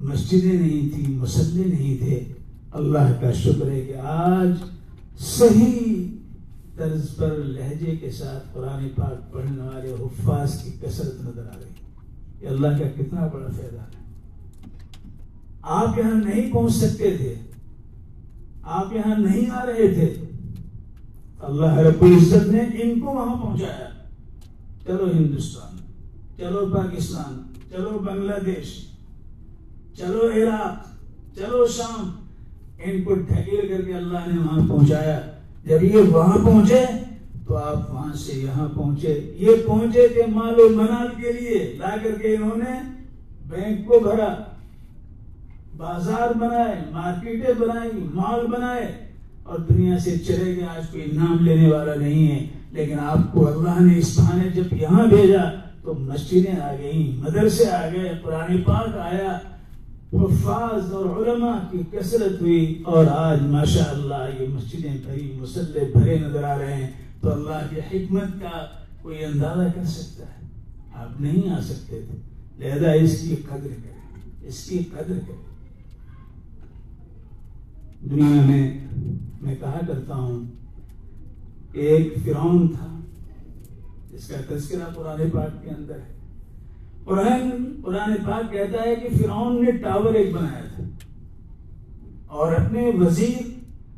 مسجدیں 0.00 0.52
نہیں 0.52 0.94
تھی 0.94 1.14
مسلح 1.14 1.66
نہیں 1.66 1.96
تھے۔ 1.96 2.24
اللہ 2.72 3.20
کا 3.20 3.32
شکر 3.32 3.70
ہے 3.70 3.80
کہ 3.80 3.94
آج 4.02 4.48
صحیح 5.18 6.06
طرز 6.76 7.16
پر، 7.16 7.34
لہجے 7.34 7.96
کے 7.96 8.10
ساتھ 8.10 8.48
قرآن 8.52 8.88
پاک 8.94 9.32
پڑھنے 9.32 9.62
والے 9.62 9.92
حفاظ 9.92 10.62
کی 10.62 10.70
کثرت 10.80 11.14
نظر 11.20 11.42
آ 11.42 11.56
رہی 11.56 11.68
یہ 12.40 12.48
اللہ 12.48 12.68
کا 12.68 13.02
کتنا 13.02 13.26
بڑا 13.26 13.46
فائدہ 13.46 13.80
ہے۔ 13.80 13.98
آپ 15.62 15.98
یہاں 15.98 16.24
نہیں 16.24 16.52
پہنچ 16.52 16.72
سکتے 16.72 17.16
تھے۔ 17.16 17.34
آپ 18.62 18.92
یہاں 18.92 19.18
نہیں 19.18 19.50
آ 19.50 19.66
رہے 19.66 19.94
تھے۔ 19.94 20.27
اللہ 21.40 21.78
رب 21.78 22.02
العزت 22.02 22.48
نے 22.48 22.60
ان 22.82 23.00
کو 23.00 23.06
وہاں 23.06 23.36
پہنچایا۔ 23.36 23.88
چلو 24.86 25.10
ہندوستان، 25.14 25.76
چلو 26.38 26.66
پاکستان، 26.74 27.42
چلو 27.70 27.98
بنگلہ 27.98 28.34
دیش، 28.46 28.88
چلو 29.98 30.30
عراق، 30.36 30.88
چلو 31.38 31.66
شام۔ 31.66 32.10
ان 32.84 33.02
کو 33.02 33.14
ڈھکیل 33.14 33.68
کر 33.68 33.82
کے 33.84 33.94
اللہ 33.94 34.18
نے 34.26 34.40
وہاں 34.40 34.68
پہنچایا۔ 34.68 35.20
جب 35.64 35.84
یہ 35.84 35.98
وہاں 35.98 36.38
پہنچے 36.44 36.84
تو 37.46 37.56
آپ 37.56 37.94
وہاں 37.94 38.12
سے 38.12 38.32
یہاں 38.32 38.68
پہنچے۔ 38.74 39.32
یہ 39.36 39.50
پہنچے 39.66 40.08
کہ 40.14 40.22
مال 40.28 40.60
و 40.60 40.68
منال 40.68 41.22
کے 41.22 41.32
لیے۔ 41.32 41.74
لا 41.78 41.96
کر 42.02 42.10
کے 42.22 42.36
انہوں 42.36 42.56
نے 42.56 43.00
بینک 43.46 43.88
کو 43.88 44.00
بھرا۔ 44.00 44.34
بازار 45.76 46.38
بنائے، 46.38 46.84
مارکیٹیں 46.90 47.54
بنائی، 47.58 47.90
مال 48.14 48.46
بنائے۔ 48.46 49.07
اور 49.48 49.58
دنیا 49.58 49.98
سے 49.98 50.16
چلے 50.18 50.54
گئے، 50.56 50.64
آج 50.66 50.88
کوئی 50.92 51.04
نام 51.12 51.44
لینے 51.44 51.70
والا 51.70 51.94
نہیں 51.94 52.30
ہے، 52.30 52.46
لیکن 52.70 52.98
آپ 53.00 53.32
کو 53.32 53.46
اللہ 53.48 53.80
نے 53.80 53.98
اس 53.98 54.18
بہانے 54.18 54.48
جب 54.54 54.72
یہاں 54.80 55.06
بھیجا 55.06 55.44
تو 55.82 55.94
مسجدیں 55.94 56.60
آ 56.60 56.74
گئی 56.78 57.00
مدرسے 57.18 57.70
آ 57.70 57.88
گئے 57.92 58.12
پرانی 58.24 58.60
پاک 58.62 58.96
آیا 59.00 59.38
حفاظ 60.12 60.92
اور 60.92 61.06
علماء 61.16 61.58
کی 61.70 61.78
کثرت 61.90 62.40
ہوئی، 62.40 62.82
اور 62.86 63.06
آج 63.10 63.42
ماشاء 63.42 63.90
اللہ 63.90 64.28
یہ 64.40 64.46
مسجدیں 64.48 64.96
بھری، 65.06 65.32
مسلح 65.40 65.84
بھرے 65.94 66.18
نظر 66.18 66.44
آ 66.44 66.58
رہے 66.58 66.74
ہیں۔ 66.74 66.90
تو 67.20 67.32
اللہ 67.32 67.66
کی 67.70 67.80
حکمت 67.88 68.40
کا 68.42 68.64
کوئی 69.02 69.24
اندازہ 69.24 69.68
کر 69.74 69.84
سکتا 69.86 70.24
ہے؟ 70.24 70.46
آپ 70.94 71.20
نہیں 71.20 71.50
آ 71.50 71.60
سکتے 71.60 72.00
تھے۔ 72.06 72.18
لہذا 72.58 72.92
اس 72.92 73.20
کی 73.20 73.36
قدر 73.36 73.74
کریں، 73.82 74.48
اس 74.48 74.64
کی 74.64 74.78
قدر 74.92 75.18
کریں۔ 75.26 75.47
دنیا 78.04 78.42
میں 78.46 78.78
میں 79.42 79.54
کہا 79.60 79.80
کرتا 79.86 80.14
ہوں، 80.14 80.44
ایک 81.72 82.14
فرعون 82.24 82.68
تھا، 82.68 83.00
جس 84.10 84.28
کا 84.28 84.36
تذکرہ 84.48 84.92
قرآن 84.94 85.30
پاک 85.32 85.62
کے 85.62 85.70
اندر 85.70 85.94
ہے۔ 85.94 86.16
قرآن 87.04 87.50
قرآن 87.84 88.14
پاک 88.26 88.52
کہتا 88.52 88.82
ہے 88.82 88.94
کہ 88.96 89.08
فرعون 89.18 89.64
نے 89.64 89.70
ٹاور 89.70 90.14
ایک 90.14 90.34
بنایا 90.34 90.64
تھا۔ 90.76 90.84
اور 92.26 92.52
اپنے 92.52 92.90
وزیر 93.00 93.48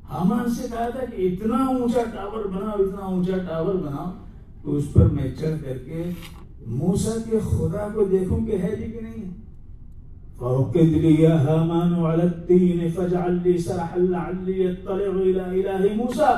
حامان 0.09 0.55
سے 0.55 0.67
کہا 0.71 0.89
تھا 0.89 1.01
کہ 1.17 1.29
اتنا 1.29 1.65
اونچا 1.65 2.01
ٹاور 2.15 2.45
بناؤ، 2.45 2.75
اتنا 2.79 3.05
اونچا 3.05 3.39
ٹاور 3.39 3.75
بناؤ 3.75 4.13
تو 4.63 4.77
اس 4.77 4.85
پر 4.93 5.07
میں 5.07 5.31
چڑھ 5.41 5.65
کر 5.65 5.79
کے 5.79 6.11
موسا 6.67 7.11
کے 7.31 7.39
خدا 7.39 7.89
کو 7.95 8.05
دیکھوں 8.05 8.47
کہ 8.47 8.53
ہے 8.53 8.77
بھی 8.77 8.93
کہ 8.93 9.01
نہیں 9.01 9.31
فوقد 10.41 10.77
لي 10.77 11.23
يا 11.23 11.35
هامان 11.37 11.95
على 11.95 12.23
الدين 12.23 12.91
فاجعل 12.95 13.41
لي 13.45 13.59
سرحا 13.59 13.99
لعلي 13.99 14.65
يطلع 14.65 15.11
الى 15.23 15.41
اله 15.41 15.95
موسى 15.95 16.31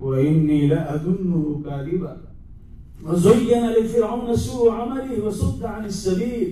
واني 0.00 0.66
لاظنه 0.66 1.62
كاذبا. 1.64 2.16
وزين 3.02 3.64
لفرعون 3.76 4.36
سوء 4.36 4.70
عمله 4.72 5.26
وصد 5.26 5.64
عن 5.64 5.84
السبيل. 5.84 6.50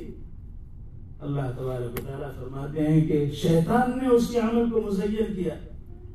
اللہ 1.20 1.50
تبارک 1.56 1.92
و 1.92 2.06
تعالیٰ 2.06 2.30
فرماتے 2.40 2.88
ہیں 2.88 3.00
کہ 3.06 3.30
شیطان 3.30 3.98
نے 4.02 4.08
اس 4.08 4.28
کے 4.30 4.38
عمل 4.38 4.70
کو 4.70 4.80
مزین 4.80 5.34
کیا 5.36 5.54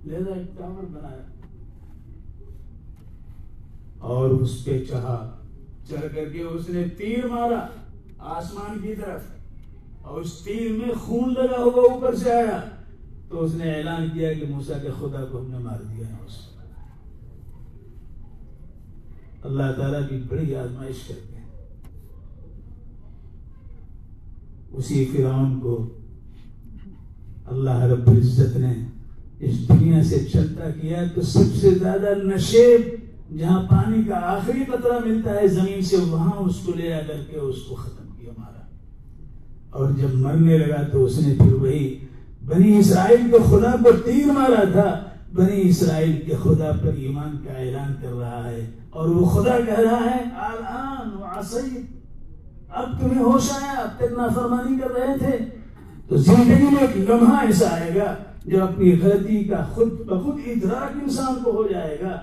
لہذا 0.05 0.33
ایک 0.35 0.57
ٹاور 0.57 0.83
بنایا 0.83 1.23
اور 3.99 4.29
اس 4.29 4.65
پہ 4.65 4.83
چڑھا 4.89 5.35
چڑھ 5.89 6.15
کر 6.15 6.29
کے 6.33 6.41
اس 6.41 6.69
نے 6.69 6.83
تیر 6.97 7.27
مارا 7.27 7.67
آسمان 8.19 8.79
کی 8.81 8.95
طرف۔ 8.95 9.42
اور 10.03 10.21
اس 10.21 10.33
تیر 10.33 10.71
میں 10.71 10.95
خون 10.95 11.33
لگا 11.33 11.57
ہوا 11.57 11.93
اوپر 11.93 12.15
سے 12.15 12.31
آیا 12.31 12.61
تو 13.29 13.43
اس 13.43 13.53
نے 13.53 13.73
اعلان 13.73 14.07
کیا 14.13 14.33
کہ 14.33 14.45
موسا 14.49 14.77
کے 14.77 14.89
خدا 14.99 15.25
کو 15.31 15.39
ہم 15.39 15.51
نے 15.51 15.57
مار 15.57 15.81
دیا 15.83 16.07
ہے۔ 16.07 16.13
اس 16.25 16.41
اللہ 19.43 19.71
تعالیٰ 19.77 20.09
کی 20.09 20.17
بڑی 20.27 20.55
آزمائش 20.55 21.07
کرتے 21.07 21.35
ہیں۔ 21.35 21.43
اسی 24.71 25.05
فرعون 25.05 25.59
کو 25.59 25.87
اللہ 27.45 27.83
رب 27.83 28.09
العزت 28.09 28.57
نے 28.57 28.73
اس 29.39 29.69
دنیا 29.69 30.03
سے 30.03 30.25
چلتا 30.33 30.69
کیا 30.81 31.03
تو 31.15 31.21
سب 31.21 31.55
سے 31.55 31.69
زیادہ 31.69 32.13
نشیب 32.23 32.81
جہاں 33.37 33.63
پانی 33.69 34.03
کا 34.03 34.15
آخری 34.15 34.63
قطرہ 34.71 34.99
ملتا 35.05 35.33
ہے، 35.33 35.47
زمین 35.47 35.81
سے 35.81 35.97
وہاں 35.97 36.31
اس 36.31 36.55
کو 36.65 36.71
لے 36.75 36.93
آ 36.93 36.99
کر 37.07 37.21
کے 37.29 37.37
اس 37.37 37.61
کو 37.69 37.75
ختم 37.75 38.02
اور 39.73 39.91
جب 39.91 40.15
مرنے 40.15 40.57
لگا 40.57 40.81
تو 40.91 41.05
اس 41.05 41.19
نے 41.19 41.33
پھر 41.37 41.53
وہی 41.53 41.99
بنی 42.45 42.77
اسرائیل 42.79 43.31
کے 43.31 43.37
خدا 43.49 43.71
کو 43.83 43.91
تیر 44.05 44.31
مارا 44.31 44.63
تھا۔ 44.71 45.03
بنی 45.33 45.61
اسرائیل 45.69 46.21
کے 46.25 46.33
خدا 46.43 46.71
پر 46.81 46.93
ایمان 46.95 47.37
کا 47.43 47.53
اعلان 47.53 47.93
کر 48.01 48.19
رہا 48.19 48.49
ہے 48.49 48.65
اور 48.89 49.09
وہ 49.09 49.25
خدا 49.25 49.57
کہہ 49.65 49.79
رہا 49.79 50.05
ہے 50.05 50.23
آلان 50.35 51.09
اب 52.69 53.01
تمہیں 53.01 53.23
ہوش 53.23 53.51
آیا، 53.51 53.71
اب 53.71 53.89
تک 53.97 54.13
نافرمانی 54.17 54.77
کر 54.79 54.91
رہے 54.91 55.17
تھے۔ 55.17 55.37
تو 56.07 56.17
زندگی 56.17 56.63
میں 56.63 56.81
ایک 56.81 57.09
لمحہ 57.09 57.45
ایسا 57.45 57.67
آئے 57.71 57.91
گا 57.95 58.15
جو 58.45 58.63
اپنی 58.63 58.99
غلطی 59.01 59.43
کا 59.43 59.65
خود 59.73 59.87
بخود 59.87 60.39
ادراک 60.45 60.97
انسان 61.03 61.43
کو 61.43 61.51
ہو 61.51 61.67
جائے 61.71 61.97
گا۔ 62.01 62.17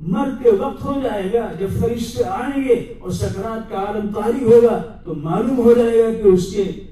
مرد 0.00 0.42
کے 0.42 0.50
وقت 0.50 0.84
ہو 0.84 1.00
جائے 1.02 1.32
گا، 1.32 1.52
جب 1.58 1.68
فرشتے 1.80 2.24
آئیں 2.24 2.64
گے 2.64 2.72
اور 2.72 3.10
سکرات 3.10 3.70
کا 3.70 3.76
عالم 3.76 4.08
تاری 4.14 4.44
ہوگا 4.44 4.82
تو 5.04 5.14
معلوم 5.14 5.58
ہو 5.58 5.72
جائے 5.72 5.98
گا 5.98 6.22
کہ 6.22 6.28
اس 6.28 6.52
کے 6.52 6.83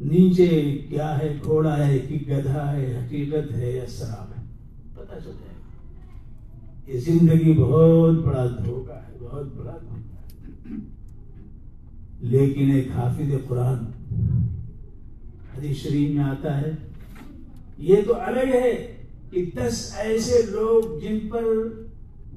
نیچے 0.00 0.78
کیا 0.88 1.18
ہے 1.18 1.36
گھوڑا 1.44 1.86
ہے 1.86 1.98
کہ 1.98 2.18
گدھا 2.28 2.72
ہے، 2.72 2.96
حقیقت 2.96 3.52
ہے 3.52 3.72
یا 3.72 3.84
شراب 3.86 4.32
ہے؟ 4.38 4.44
پتہ 4.94 5.18
چل 5.24 5.30
جائے 5.40 5.54
گا۔ 5.54 6.92
یہ 6.92 7.00
زندگی 7.00 7.52
بہت 7.52 8.14
بڑا 8.14 8.46
دھوکا 8.64 8.94
ہے، 8.94 9.16
بہت 9.20 9.56
بڑا 9.56 9.78
دھوکا 9.80 10.20
ہے۔ 10.20 10.76
لیکن 12.20 12.70
ایک 12.70 12.88
حافظ 12.94 13.48
قرآن 13.48 13.78
حدیث 15.56 15.76
شریف 15.76 16.10
میں 16.10 16.24
آتا 16.24 16.60
ہے، 16.60 16.70
یہ 17.78 17.96
تو 18.06 18.14
الگ 18.14 18.54
ہے 18.54 18.96
کہ 19.30 19.50
دس 19.54 19.94
ایسے 19.98 20.42
لوگ 20.50 21.00
جن 21.00 21.18
پر 21.30 21.42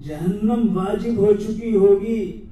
جہنم 0.08 0.78
واجب 0.78 1.17
ہو 1.17 1.34
چکی 1.34 1.76
ہوگی 1.76 2.45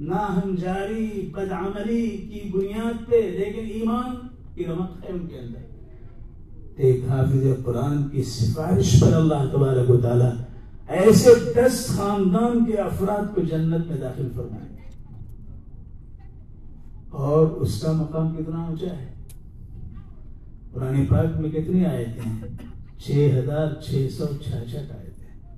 ناہم 0.00 0.54
جاری 0.54 1.30
بدعملی 1.32 2.08
کی 2.08 2.50
بنیاد 2.52 3.10
پہ، 3.10 3.16
لیکن 3.16 3.70
ایمان 3.70 4.28
کی 4.54 4.64
رمق 4.64 5.04
ہے 5.04 5.08
ان 5.08 5.26
کے 5.26 5.38
اندر۔ 5.38 5.58
ایک 6.76 7.04
حافظ 7.08 7.64
قرآن 7.64 8.08
کی 8.08 8.22
سفارش 8.22 9.00
پر 9.00 9.12
اللہ 9.12 9.50
تبارک 9.52 9.90
و 9.90 9.96
تعالی 9.96 10.24
ایسے 10.88 11.30
دس 11.56 11.86
خاندان 11.86 12.64
کے 12.64 12.76
افراد 12.76 13.34
کو 13.34 13.40
جنت 13.40 13.86
میں 13.86 13.96
داخل 13.96 14.28
فرمائیں 14.34 14.76
گے 14.76 14.90
اور 17.10 17.46
اس 17.46 17.80
کا 17.80 17.92
مقام 17.92 18.36
کتنا 18.36 18.62
اونچا 18.62 18.86
ہے؟ 18.86 19.14
قرآن 20.72 21.06
پاک 21.06 21.40
میں 21.40 21.50
کتنی 21.50 21.86
آیتیں 21.86 22.30
ہیں؟ 22.30 22.56
چھ 22.98 23.38
ہزار 23.38 23.80
چھ 23.80 24.08
سو 24.16 24.26
چھیاسٹھ 24.44 24.92
آیتیں۔ 24.92 25.50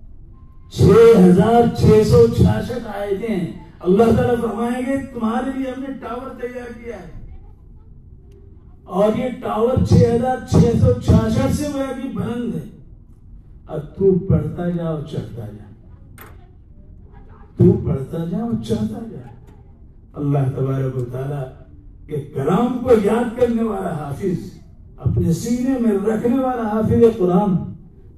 چھ 0.71 0.83
ہزار 1.25 1.75
چھ 1.77 2.03
سو 2.07 2.27
چھیاسٹھ 2.37 2.89
آیتیں 2.99 3.37
ہیں۔ 3.37 3.68
اللہ 3.81 4.05
تعالیٰ 4.05 4.41
فرمائیں 4.41 4.87
گے، 4.87 4.97
تمہارے 5.15 5.59
لیے 5.59 5.71
ہم 5.71 5.83
نے 5.89 5.95
ٹاور 6.01 6.41
تیار 6.41 6.85
کیا 6.85 6.97
ہے۔ 6.97 7.19
اور 8.85 9.19
یہ 9.19 9.25
ٹاور 9.43 9.85
چھ 9.85 9.95
ہزار 9.95 10.37
چھ 10.51 10.57
سو 10.57 11.01
چھیاسٹھ 11.01 11.57
سے 11.57 11.69
وہ 11.69 11.95
بھی 12.01 12.09
بلند 12.09 12.55
ہے۔ 12.55 12.61
اب 13.67 13.97
تو 13.97 14.19
پڑھتا 14.19 14.69
جا 14.69 14.85
اور 14.85 15.03
چڑھتا 15.03 15.47
جا۔ 15.47 15.65
تو 17.57 17.73
پڑھتا 17.85 18.25
جا 18.25 18.39
اور 18.39 18.65
چڑھتا 18.65 18.99
جا۔ 19.11 19.29
اللہ 20.13 20.39
تبارک 20.57 20.97
و 20.97 21.05
تعالیٰ 21.13 21.45
کے 22.07 22.17
کلام 22.35 22.79
کو 22.79 22.91
یاد 23.05 23.41
کرنے 23.41 23.63
والا 23.63 23.97
حافظ، 23.97 24.51
اپنے 24.97 25.33
سینے 25.33 25.79
میں 25.79 25.99
رکھنے 26.09 26.39
والا 26.39 26.63
حافظ 26.63 27.19
قرآن 27.19 27.51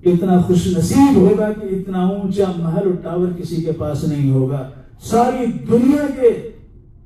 اتنا 0.04 0.40
خوش 0.40 0.76
نصیب 0.78 1.16
ہوگا 1.16 1.52
کہ 1.52 1.66
اتنا 1.66 2.06
اونچا 2.06 2.52
محل 2.56 2.82
اور 2.82 2.94
ٹاور 3.02 3.38
کسی 3.38 3.56
کے 3.56 3.72
پاس 3.72 4.04
نہیں 4.04 4.30
ہوگا۔ 4.30 4.70
ساری 5.02 5.46
دنیا 5.52 6.20
کے 6.20 6.50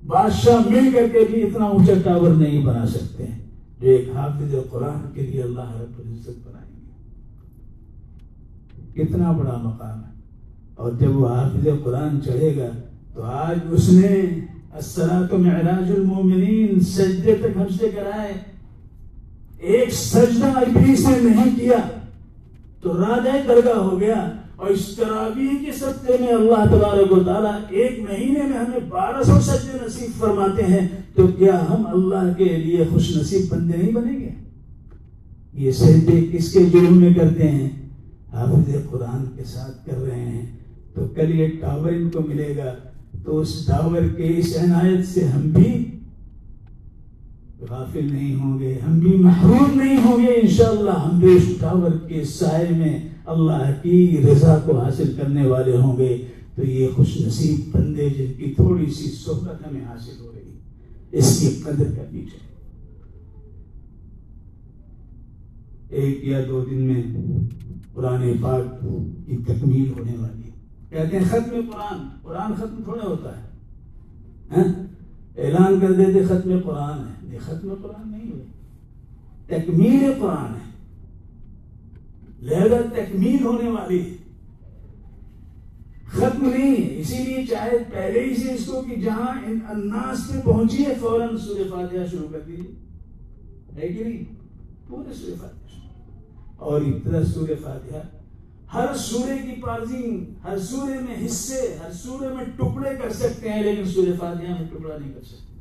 بادشاہ 0.07 0.71
مل 0.71 0.91
کر 0.95 1.09
کے 1.13 1.19
بھی 1.31 1.43
اتنا 1.43 1.65
اونچا 1.65 1.93
ٹاور 2.05 2.31
نہیں 2.31 2.67
بنا 2.67 2.87
سکتے 2.87 3.27
ہیں۔ 3.27 3.39
جو 3.81 3.89
ایک 3.91 4.09
حافظ 4.15 4.55
قرآن 4.71 5.13
کے 5.15 5.23
لیے 5.23 5.43
اللہ 5.43 5.61
رب 5.61 5.99
العزت 5.99 6.49
بنائیں 6.49 6.81
گے۔ 8.95 9.03
کتنا 9.03 9.31
بڑا 9.33 9.57
مقام 9.63 9.99
ہے۔ 9.99 10.15
اور 10.75 10.93
جب 10.93 11.17
وہ 11.17 11.29
حافظ 11.29 11.67
قرآن 11.85 12.23
چڑھے 12.25 12.57
گا، 12.57 12.71
تو 13.15 13.23
آج 13.23 13.59
اس 13.71 13.93
نے 13.93 14.27
تو 15.31 15.39
معراج 15.39 15.93
المومنین 15.93 16.81
سجدے 16.81 17.35
تک 17.35 17.57
ہم 17.57 17.77
سے 17.79 17.89
کرائے۔ 17.95 18.33
ایک 19.59 19.91
سجدہ 19.91 20.47
ابلیس 20.47 21.09
نے 21.09 21.19
نہیں 21.21 21.57
کیا، 21.57 21.77
تو 22.81 22.97
راجہ 22.97 23.49
درگاہ 23.49 23.79
ہو 23.79 24.01
گیا۔ 24.01 24.33
اور 24.57 24.67
اس 24.67 24.87
تراویح 24.97 25.65
کے 25.67 25.73
سطح 25.73 26.13
میں 26.21 26.29
اللہ 26.29 26.65
تبارک 26.71 27.13
و 27.13 27.25
تعالیٰ 27.25 27.59
ایک 27.69 28.01
مہینے 28.01 28.43
میں 28.43 28.59
ہمیں 28.59 28.79
بارہ 28.89 29.23
سو 29.23 29.41
سجدے 29.41 29.79
نصیب 29.87 30.19
فرماتے 30.19 30.63
ہیں، 30.63 30.89
تو 31.15 31.27
کیا 31.27 31.65
ہم 31.71 31.87
اللہ 31.87 32.33
کے 32.39 32.45
لیے 32.45 32.85
خوش 32.91 33.17
نصیب 33.17 33.53
بندے 33.53 33.77
نہیں 33.77 33.93
بنیں 33.93 34.21
گے؟ 34.21 34.31
یہ 35.53 35.73
سجدے 35.73 36.27
کس 36.33 36.53
کے 36.53 36.65
جرم 36.73 36.97
میں 36.97 37.15
کرتے 37.15 37.49
ہیں؟ 37.49 37.69
حافظ 38.33 38.91
قرآن 38.91 39.25
کے 39.37 39.45
ساتھ 39.45 39.87
کر 39.87 40.03
رہے 40.03 40.21
ہیں۔ 40.21 40.47
تو 40.95 41.07
کل 41.15 41.41
یہ 41.41 41.49
ٹاور 41.61 41.93
ان 41.93 42.11
کو 42.11 42.21
ملے 42.29 42.55
گا، 42.57 42.75
تو 43.25 43.39
اس 43.39 43.67
ٹاور 43.67 44.03
کے 44.17 44.35
اس 44.37 44.57
عنایت 44.61 45.09
سے 45.09 45.25
ہم 45.25 45.41
بھی 45.41 45.85
غافل 47.71 48.13
نہیں 48.13 48.35
ہوں 48.35 48.59
گے، 48.59 48.79
ہم 48.87 48.99
بھی 48.99 49.17
محروم 49.17 49.81
نہیں 49.81 49.97
ہوں 50.05 50.23
گے 50.23 50.33
انشاءاللہ۔ 50.33 50.91
ہم 50.91 51.19
بھی 51.19 51.37
اس 51.37 51.45
ٹاور 51.61 51.91
کے 52.09 52.25
سائے 52.25 52.67
میں 52.71 52.99
اللہ 53.25 53.73
کی 53.83 54.23
رضا 54.33 54.59
کو 54.65 54.79
حاصل 54.79 55.15
کرنے 55.17 55.47
والے 55.47 55.77
ہوں 55.77 55.97
گے، 55.97 56.27
تو 56.55 56.65
یہ 56.65 56.89
خوش 56.97 57.21
نصیب 57.27 57.77
بندے 57.77 58.09
جن 58.09 58.33
کی 58.37 58.53
تھوڑی 58.57 58.87
سی 58.87 59.11
صحبت 59.11 59.67
ہمیں 59.67 59.85
حاصل 59.85 60.21
ہو 60.21 60.33
رہی، 60.35 60.51
اس 61.13 61.41
کی 61.41 61.61
قدر 61.63 61.85
کرنی 61.85 62.21
چاہیے۔ 62.21 62.45
ایک 65.89 66.25
یا 66.25 66.41
دو 66.49 66.65
دن 66.71 66.79
میں 66.79 67.03
قرآن 67.95 68.33
پاک 68.41 68.85
کی 69.27 69.37
تکمیل 69.47 69.89
ہونے 69.89 70.17
والی۔ 70.17 70.51
کہتے 70.91 71.19
ہیں 71.19 71.25
ختم 71.25 71.61
قرآن 71.73 72.09
قرآن 72.23 72.53
ختم 72.55 72.83
تھوڑا 72.85 73.07
ہوتا 73.07 73.39
ہے۔ 73.39 73.43
ہاں؟ 74.57 74.87
اعلان 75.39 75.81
کر 75.81 75.93
دیتے 75.93 76.25
ختم 76.25 76.59
قرآن 76.65 76.99
ہے۔ 76.99 77.35
یہ 77.35 77.39
ختم 77.39 77.75
قرآن 77.83 78.11
نہیں 78.11 78.33
ہوئی 78.33 78.45
تکمیل 79.47 80.13
قرآن 80.21 80.55
ہے۔ 80.55 80.74
لہذا 82.45 82.77
تکمیل 82.93 83.45
ہونے 83.45 83.71
والی 83.71 84.11
ہے 84.11 84.17
ختم 86.07 86.51
نہیں 86.51 86.77
ہے۔ 86.77 87.01
اسی 87.01 87.17
لیے 87.17 87.47
چاہے 87.51 87.71
پہلے 87.91 88.25
ہی 88.25 88.37
سے 88.37 88.53
اس 88.53 88.67
کو 88.67 88.83
کہ 88.89 88.97
جہاں 88.97 89.47
ان 89.47 89.59
الناس 89.69 90.29
پہ 90.29 90.41
پہنچی 90.45 90.85
ہے، 90.87 90.95
فوراً 91.01 91.37
سورہ 91.37 91.69
فاتحہ 91.71 92.07
شروع 92.11 92.29
کر 92.33 92.41
دیجیے۔ 92.41 92.75
ہے 93.77 93.89
کہ 93.89 94.05
نہیں؟ 94.05 94.25
پورے 94.89 95.15
سورہ 95.15 95.35
فاتحہ 95.41 95.81
اور 96.57 96.81
ابتدا 96.81 97.25
سورہ 97.25 97.51
فاتحہ۔ 97.63 98.03
ہر 98.75 98.97
سورے 98.97 99.39
کی 99.39 99.61
پارزنگ 99.61 100.25
ہر 100.45 100.59
سورے 100.59 100.99
میں 101.01 101.27
حصے، 101.27 101.77
ہر 101.85 101.93
سورے 101.93 102.29
میں 102.35 102.45
ٹکڑے 102.45 102.91
کر 103.03 103.13
سکتے 103.13 103.51
ہیں، 103.51 103.63
لیکن 103.63 103.85
سورہ 103.85 104.17
فاتحہ 104.19 104.51
میں 104.51 104.69
ٹکڑا 104.73 104.99
نہیں 104.99 105.13
کر 105.13 105.23
سکتے۔ 105.23 105.61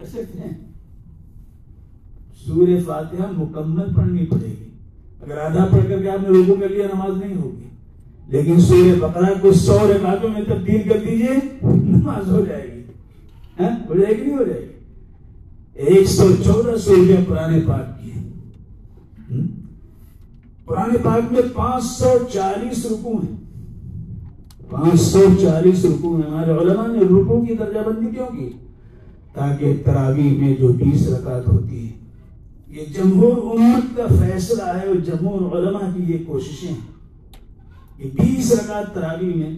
کر 0.00 0.06
سکتے 0.06 0.38
ہیں۔ 0.38 0.72
سورہ 2.44 2.80
فاتحہ 2.86 3.30
مکمل 3.30 3.94
پڑھنی 3.94 4.26
پڑے 4.26 4.46
گی۔ 4.46 4.71
اگر 5.22 5.38
آدھا 5.38 5.68
پڑھ 5.72 5.88
کر 5.88 6.02
کے 6.02 6.10
آپ 6.10 6.30
نے 6.30 6.38
رکو 6.38 6.54
کر 6.60 6.68
لیا، 6.68 6.86
نماز 6.94 7.24
نہیں 7.24 7.36
ہوگی۔ 7.36 7.68
لیکن 8.26 8.60
سورہ 8.60 9.00
بقرہ 9.00 9.34
کو 9.40 9.52
سو 9.52 9.78
رکعتوں 9.84 10.28
میں 10.28 10.40
تبدیل 10.46 10.88
کر 10.88 10.98
دیجیے، 11.10 11.30
نماز 11.62 12.30
ہو 12.30 12.44
جائے 12.48 12.62
گی۔ 12.62 12.82
ہاں؟ 13.60 13.70
ہو 13.88 13.94
جائے 13.94 14.16
گی 14.16 14.22
نہیں 14.22 14.38
ہو 14.38 14.44
جائے 14.44 14.60
گی؟ 14.60 14.66
ایک 15.74 16.08
سو 16.08 16.30
چودہ 16.44 16.76
سورہ 16.76 17.24
پرانے 17.28 17.60
پاک 17.66 18.02
کی 18.02 18.10
پرانے 20.64 20.98
پاک 21.02 21.32
میں 21.32 21.42
پانچ 21.52 21.84
سو 21.84 22.18
چالیس 22.32 22.86
رکو 22.86 23.12
ہیں۔ 23.12 23.36
پانچ 24.70 25.00
سو 25.00 25.24
چالیس 25.42 25.84
رکو 25.84 26.16
ہیں۔ 26.16 26.30
ہمارے 26.30 26.50
علماء 26.50 26.86
نے 26.86 26.98
رکو 26.98 27.44
کی 27.48 27.54
درجہ 27.54 27.78
بندی 27.78 28.06
کیوں 28.14 28.26
کی؟ 28.26 28.50
تاکہ 29.32 29.76
تراویح 29.84 30.38
میں 30.38 30.56
جو 30.56 30.68
بیس 30.68 31.08
رکعت 31.08 31.48
ہوتی 31.48 31.86
ہے 31.86 31.91
یہ 32.72 32.84
جمہور 32.94 33.58
امت 33.58 33.96
کا 33.96 34.06
فیصلہ 34.20 34.62
ہے 34.62 34.86
اور 34.86 34.94
جمہور 34.94 35.58
علماء 35.58 35.88
کی 35.96 36.12
یہ 36.12 36.18
کوششیں 36.26 36.68
ہیں 36.68 36.80
کہ 37.96 38.10
بیس 38.14 38.52
رکعت 38.52 38.94
تراوی 38.94 39.34
میں 39.34 39.50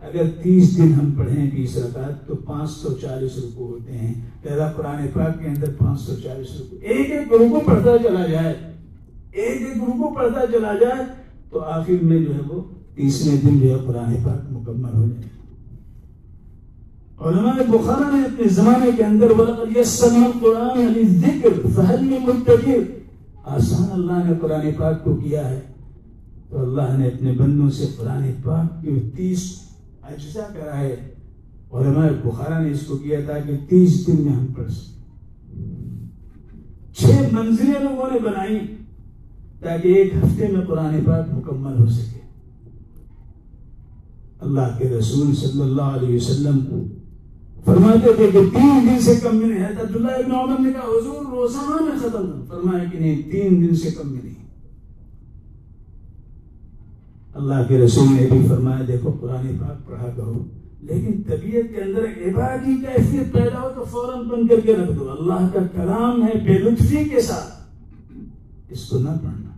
اگر 0.00 0.22
تیس 0.42 0.76
دن 0.78 0.92
ہم 0.92 1.10
پڑھیں 1.10 1.50
بیس 1.50 1.76
رکعت 1.76 2.26
تو 2.26 2.34
پانچ 2.34 2.70
سو 2.70 2.94
چالیس 3.02 3.38
رکو 3.38 3.66
ہوتے 3.66 3.92
ہیں۔ 3.92 4.14
پہلا 4.42 4.72
قرآن 4.72 5.06
پاک 5.12 5.40
کے 5.42 5.48
اندر 5.48 5.70
پانچ 5.78 6.00
سو 6.00 6.14
چالیس 6.22 6.60
رکو 6.60 6.76
ایک 6.80 7.10
ایک 7.10 7.32
رکو 7.32 7.60
پڑھتا 7.66 7.96
چلا 8.02 8.26
جائے۔ 8.26 8.54
ایک 9.32 9.62
ایک 9.62 9.82
رکو 9.82 10.14
پڑھتا 10.14 10.40
چلا 10.52 10.74
جائے 10.74 11.04
تو 11.50 11.60
آخر 11.60 12.04
میں 12.04 12.18
جو 12.18 12.34
ہے 12.34 12.40
وہ 12.48 12.62
تیسرے 12.94 13.36
دن 13.36 13.60
جو 13.60 13.70
ہے 13.70 13.84
قرآن 13.86 14.14
پاک 14.24 14.52
مکمل 14.52 14.94
ہو 14.94 15.08
جائے۔ 15.08 15.37
علماء 17.20 17.62
بخارا 17.68 18.16
نے 18.16 18.24
اپنے 18.24 18.48
زمانے 18.48 18.90
کے 18.96 19.04
اندر 19.04 19.30
وَلَقَدْ 19.30 19.76
يَسَّرْنَا 19.76 20.24
الْقُرْآنَ 20.24 20.90
لِلذِّكْرِ 20.90 21.72
فَهَلْ 21.74 22.84
آسان 23.44 23.86
اللہ 23.92 24.28
نے 24.28 24.32
قرآن 24.40 24.70
پاک 24.78 25.04
کو 25.04 25.16
کیا 25.16 25.50
ہے؟ 25.50 25.60
تو 26.48 26.60
اللہ 26.60 26.96
نے 26.98 27.06
اپنے 27.06 27.32
بندوں 27.32 27.70
سے 27.70 27.86
قرآن 27.96 28.30
پاک 28.42 28.82
کی 28.82 29.10
تیس 29.16 29.58
اجزا 30.02 30.42
کرائے۔ 30.54 30.96
علماء 31.72 32.08
بخارا 32.24 32.58
نے 32.58 32.70
اس 32.70 32.80
کو 32.86 32.96
کیا 32.96 33.20
تھا 33.20 33.38
کہ 33.38 33.56
تیس 33.68 34.06
دن 34.06 34.20
میں 34.20 34.32
ہم 34.32 34.46
پڑھ 34.46 34.70
سکیں۔ 34.70 34.98
چھ 36.94 37.34
منزلیں 37.34 37.80
لوگوں 37.80 38.10
نے 38.12 38.18
بنائی 38.18 38.58
تاکہ 39.60 39.88
ایک 39.88 40.14
ہفتے 40.14 40.48
میں 40.48 40.60
قرآن 40.60 41.00
پاک 41.06 41.24
مکمل 41.32 41.78
ہو 41.78 41.86
سکے۔ 41.86 42.18
اللہ 44.40 44.78
کے 44.78 44.88
رسول 44.88 45.34
صلی 45.34 45.60
اللہ 45.60 45.82
علیہ 45.82 46.16
وسلم 46.16 46.58
فرماتے 47.64 48.12
تھے 48.16 48.30
کہ 48.32 48.40
تین 48.40 48.88
دن 48.90 49.00
سے 49.00 49.14
کم 49.14 49.36
میں 49.36 49.48
نہیں۔ 49.48 49.58
ہے 49.58 49.72
عبداللہ 49.72 50.12
ابن 50.12 50.32
عمر 50.32 50.60
نے 50.60 50.72
کہا، 50.72 50.82
حضور 50.82 51.26
روزانہ 51.26 51.82
میں 51.82 51.98
ختم 51.98 52.44
فرمایا 52.48 52.84
کہ 52.84 52.98
نہیں، 52.98 53.22
تین 53.22 53.68
دن 53.68 53.74
سے 53.74 53.90
کم 53.90 54.12
میں 54.12 54.20
نہیں۔ 54.24 54.34
اللہ 57.34 57.54
کے 57.68 57.78
رسول 57.78 58.06
نے 58.10 58.26
بھی 58.30 58.46
فرمایا، 58.48 58.78
دیکھو، 58.88 59.12
قرآن 59.20 59.56
پاک 59.60 59.86
پڑھا 59.86 60.06
کرو، 60.16 60.44
لیکن 60.80 61.22
طبیعت 61.22 61.74
کے 61.74 61.82
اندر 61.82 62.02
ایک 62.02 62.34
عبادی 62.34 62.82
کا 62.82 62.90
حیثیت 62.90 63.32
پیدا 63.32 63.60
ہو 63.62 63.68
تو 63.74 63.84
فوراً 63.84 64.28
بند 64.28 64.48
کر 64.48 64.60
کے 64.60 64.76
رکھ 64.76 64.92
دو۔ 64.98 65.10
اللہ 65.10 65.48
کا 65.52 65.60
کلام 65.74 66.22
ہے 66.22 66.40
بے 66.44 66.58
لطفی 66.58 67.04
کے 67.04 67.20
ساتھ۔ 67.20 67.62
اس 68.68 68.84
کو 68.84 68.98
نہ 68.98 69.08
پڑھنا۔ 69.08 69.50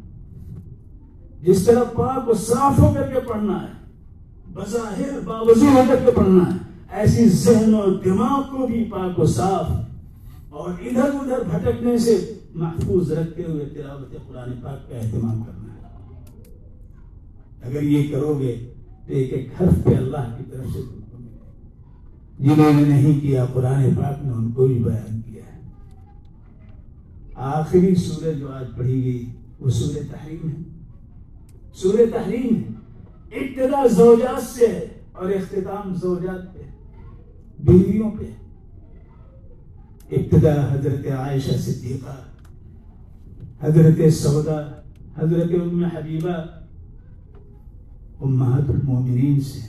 جس 1.43 1.65
طرح 1.65 1.83
پاک 1.83 2.27
کو 2.27 2.35
صاف 2.35 2.79
ہو 2.79 2.95
کر 2.95 3.03
کے 3.03 3.21
پڑھنا 3.21 3.63
ہے، 3.63 3.73
بظاہر 4.53 5.21
باوضو 5.25 5.67
ہو 5.67 5.83
کر 5.89 5.97
کے 6.05 6.11
پڑھنا 6.11 6.55
ہے 6.55 6.60
ایسی 6.91 7.29
ذہن 7.29 7.75
اور 7.75 7.93
دماغ 8.05 8.43
کو 8.43 8.67
بھی 8.67 8.85
پاک 8.85 9.19
و 9.19 9.27
صاف 9.27 9.71
اور 10.51 10.71
ادھر 10.71 11.11
ادھر 11.21 11.43
بھٹکنے 11.51 11.99
سے 11.99 12.35
محفوظ 12.55 13.13
رکھتے 13.13 13.45
ہوئے 13.45 13.65
تلاوت 13.65 14.29
قرآن 14.29 14.53
پاک 14.63 14.91
کا 14.91 14.97
اہتمام 14.97 15.43
کرنا 15.43 15.75
ہے۔ 15.75 15.81
اگر 17.63 17.83
یہ 17.83 18.13
کرو 18.13 18.39
گے 18.39 18.73
تو 19.07 19.13
ایک 19.13 19.33
ایک 19.33 19.63
حرف 19.63 19.85
پہ 19.85 19.95
اللہ 19.95 20.35
کی 20.39 20.45
طرف 20.51 20.67
سے 20.73 20.81
جنہوں 22.39 22.73
نے 22.73 22.83
نہیں 22.83 23.21
کیا، 23.21 23.47
قرآن 23.53 23.95
پاک 23.95 24.25
نے 24.25 24.33
ان 24.33 24.53
کو 24.53 24.67
بھی 24.67 24.75
بیان 24.75 25.21
کیا 25.21 25.57
ہے۔ 25.57 25.61
آخری 27.35 27.95
سورج 27.95 28.39
جو 28.39 28.53
آج 28.53 28.65
پڑھی 28.77 29.05
گئی، 29.05 29.33
وہ 29.61 29.71
سورہ 29.71 30.03
تحریم 30.11 30.49
ہے۔ 30.49 30.57
سورہ 31.75 32.03
تحریم 32.13 32.57
ہے۔ 32.57 32.81
ابتدا 33.37 33.87
زوجات 33.87 34.43
سے 34.43 34.67
ہے 34.67 34.87
اور 35.13 35.31
اختتام 35.31 35.95
زوجات 35.95 36.55
پہ 36.55 36.70
بیویوں 37.65 38.11
پہ۔ 38.11 38.25
ابتدا 40.11 40.75
حضرت 40.75 41.07
عائشہ 41.07 41.57
صدیقہ، 41.57 42.17
حضرت 43.61 44.13
سودا 44.13 44.81
حضرت 45.19 45.51
ام 45.63 45.85
حبیبہ، 45.85 46.35
امہات 48.21 48.71
المومنین 48.71 49.41
سے۔ 49.41 49.61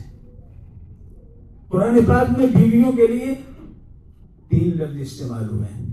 قرآن 1.67 1.99
پاک 2.07 2.37
میں 2.37 2.47
بیویوں 2.47 2.91
کے 2.91 3.07
لیے 3.07 3.35
تین 4.49 4.69
لفظ 4.69 4.99
استعمال 4.99 5.49
ہوئے 5.49 5.73
ہیں۔ 5.73 5.85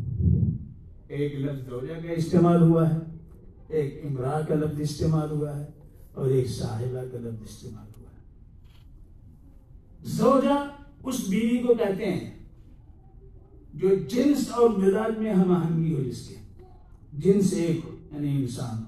ایک 1.09 1.35
لفظ 1.35 1.69
زوجہ 1.69 2.07
کا 2.07 2.13
استعمال 2.13 2.63
ہوا 2.63 2.89
ہے، 2.91 2.99
ایک 3.69 4.01
امرا 4.05 4.41
کا 4.49 4.55
لفظ 4.55 4.81
استعمال 4.81 5.31
ہوا 5.31 5.59
ہے 5.59 5.65
اور 6.15 6.27
ایک 6.27 6.51
صاحبہ 6.51 7.05
کا 7.13 7.19
لفظ 7.19 7.43
استعمال 7.43 7.87
ہوا 8.01 8.11
ہے۔ 8.11 8.25
زوجہ 10.05 10.78
اس 11.03 11.29
بیوی 11.29 11.59
کو 11.59 11.75
کہتے 11.75 12.13
ہیں 12.13 12.31
جو 13.75 13.89
جنس 14.09 14.49
اور 14.51 14.71
مزاج 14.71 15.19
میں 15.19 15.33
ہم 15.33 15.53
آہنگی 15.53 15.95
ہو، 15.95 16.03
جس 16.03 16.29
کے 16.29 16.35
جنس 17.13 17.53
ایک 17.53 17.81
ہو 17.85 17.97
یعنی 18.13 18.37
انسان 18.37 18.85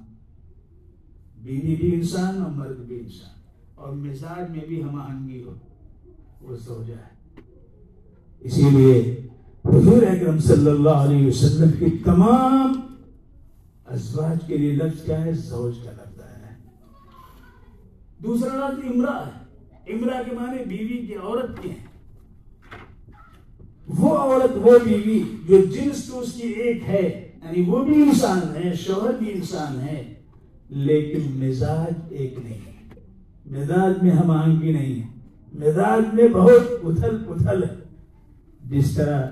بیوی 1.42 1.76
بھی 1.76 1.94
انسان 1.94 2.42
اور 2.42 2.50
مرد 2.50 2.76
بھی 2.76 3.00
انسان۔ 3.00 3.40
اور 3.74 3.92
مزاج 3.92 4.50
میں 4.50 4.64
بھی 4.68 4.82
ہم 4.82 5.00
آہنگی 5.00 5.42
ہو، 5.42 5.54
وہ 6.40 6.56
زوجہ 6.56 6.94
ہے۔ 6.94 7.40
اسی 8.40 8.70
لیے 8.70 9.26
حضور 9.64 10.02
اکرم 10.02 10.38
صلی 10.38 10.70
اللہ 10.70 10.88
علیہ 10.88 11.26
وسلم 11.26 11.70
کی 11.78 11.98
تمام 12.04 12.80
ازواج 13.86 14.38
کے 14.46 14.56
لیے 14.56 14.72
لفظ 14.72 15.04
کیا 15.04 15.24
ہے؟ 15.24 15.32
زوج 15.32 15.74
کا 15.84 15.90
لفظ 15.92 16.20
ہے۔ 16.20 16.54
دوسرا 18.22 18.68
لفظ 18.68 18.84
امرا 18.94 19.26
ہے۔ 19.26 19.40
امرا 19.92 20.22
کے 20.22 20.34
معنی 20.34 20.64
بیوی 20.64 21.06
کی 21.06 21.14
عورت 21.14 21.62
کے 21.62 21.68
ہیں 21.68 21.89
وہ 23.98 24.16
عورت 24.16 24.56
وہ 24.56 24.78
بیوی 24.84 25.22
جو 25.48 25.64
جنس 25.64 26.04
تو 26.04 26.20
اس 26.20 26.32
کی 26.32 26.48
ایک 26.48 26.82
ہے 26.88 27.30
یعنی 27.44 27.62
وہ 27.66 27.84
بھی 27.84 27.94
انسان 27.94 28.56
ہے، 28.56 28.72
شوہر 28.74 29.12
بھی 29.18 29.32
انسان 29.32 29.80
ہے، 29.80 30.14
لیکن 30.70 31.20
مزاج 31.34 31.92
ایک 32.10 32.34
نہیں 32.44 32.58
ہے۔ 32.66 33.58
مزاج 33.58 34.02
میں 34.02 34.10
ہم 34.10 34.30
آہنگی 34.30 34.72
نہیں 34.72 35.00
ہے 35.02 35.08
مزاج 35.54 36.14
میں 36.14 36.28
بہت 36.28 36.72
اتھل 36.84 37.16
پتھل 37.28 37.62
ہے۔ 37.62 37.74
جس 38.70 38.90
طرح 38.94 39.22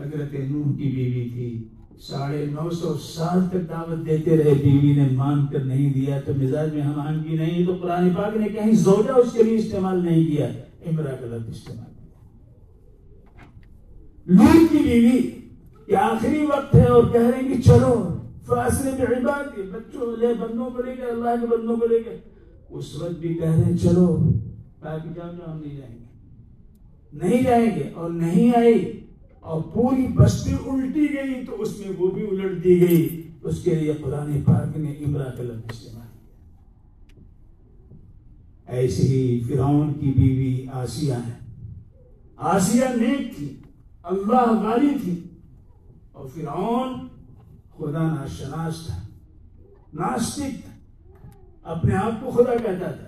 حضرت 0.00 0.34
نوح 0.48 0.76
کی 0.76 0.90
بیوی 0.90 1.28
تھی، 1.32 1.68
ساڑھے 2.00 2.44
نو 2.50 2.70
سو 2.70 2.94
سال 2.94 3.40
تک 3.50 3.68
دعوت 3.70 4.06
دیتے 4.06 4.36
رہے، 4.36 4.54
بیوی 4.54 4.92
نے 4.94 5.08
مان 5.12 5.46
کر 5.46 5.64
نہیں 5.64 5.92
دیا 5.94 6.20
تو 6.20 6.32
مزاج 6.38 6.74
میں 6.74 6.82
ہم 6.82 7.00
آہنگی 7.00 7.36
نہیں 7.36 7.66
تو 7.66 7.76
قرآن 7.82 8.10
پاک 8.16 8.36
نے 8.36 8.48
کہیں 8.48 8.72
زوجہ 8.72 9.18
اس 9.18 9.32
کے 9.32 9.42
لیے 9.42 9.56
استعمال 9.56 10.04
نہیں 10.04 10.26
کیا، 10.26 10.46
امرا 10.86 11.10
کا 11.10 11.36
استعمال۔ 11.48 11.95
لوٹ 14.26 14.72
کی 14.72 14.78
بیوی 14.78 15.30
یہ 15.88 15.96
آخری 15.96 16.46
وقت 16.46 16.74
ہے 16.74 16.84
اور 16.84 17.04
کہہ 17.04 17.20
رہے 17.20 17.42
ہیں 17.42 17.56
کہ 17.56 17.62
چلو۔ 17.62 18.18
فاصلے 18.46 18.90
میں 18.90 19.02
عبادت 19.02 19.58
بچوں 19.58 20.16
لے، 20.16 20.26
بندوں 20.40 20.70
کو 20.70 20.82
لے 20.82 20.96
کے، 20.96 21.02
اللہ 21.02 21.30
کے 21.40 21.46
بندوں 21.46 21.76
کو 21.76 21.86
لے 21.86 21.98
کے۔ 21.98 22.16
اس 22.70 22.94
وقت 22.94 23.12
بھی 23.12 23.34
کہہ 23.34 23.50
رہے 23.50 23.76
چلو۔ 23.76 24.32
تاکہ 24.80 25.08
جاؤ 25.14 25.32
جاؤ، 25.32 25.56
ہم 25.56 25.60
نہیں 25.60 25.76
جائیں 25.76 25.94
گے۔ 25.94 26.06
نہیں 27.12 27.42
جائیں 27.42 27.76
گے 27.76 27.90
اور 27.94 28.10
نہیں 28.10 28.52
آئی 28.56 29.00
اور 29.40 29.60
پوری 29.60 30.06
بستی 30.14 30.52
الٹی 30.52 31.00
گئی 31.00 31.46
تو 31.46 31.62
اس 31.62 31.78
میں 31.78 31.88
وہ 31.98 32.10
بھی 32.10 32.22
الٹ 32.22 32.64
دی 32.64 32.80
گئی۔ 32.80 33.22
اس 33.42 33.62
کے 33.62 33.74
لیے 33.74 33.92
قرآن 33.92 34.42
پاک 34.44 34.78
نے 34.78 34.90
امرا 34.90 35.24
کا 35.24 35.42
لفظ 35.42 35.70
استعمال 35.70 36.06
کیا۔ 37.08 37.22
ایسے 38.66 39.02
ہی 39.02 39.40
فرعون 39.48 39.94
کی 39.94 40.12
بیوی 40.16 40.66
آسیہ 40.72 41.12
ہے۔ 41.12 41.32
آسیہ 42.36 42.84
نیک 42.96 43.36
تھی۔ 43.36 43.54
اللہ 44.06 44.62
غالی 44.62 44.98
تھی 45.02 45.28
اور 46.12 46.28
فرعون 46.28 47.08
خدا 47.76 48.14
ناشناس 48.14 48.86
تھا۔ 48.86 49.00
ناستک 49.94 50.64
تھا۔ 50.64 50.72
اپنے 51.62 51.94
آپ 51.94 52.24
کو 52.24 52.30
خدا 52.30 52.56
کہتا 52.56 52.90
تھا۔ 52.90 53.06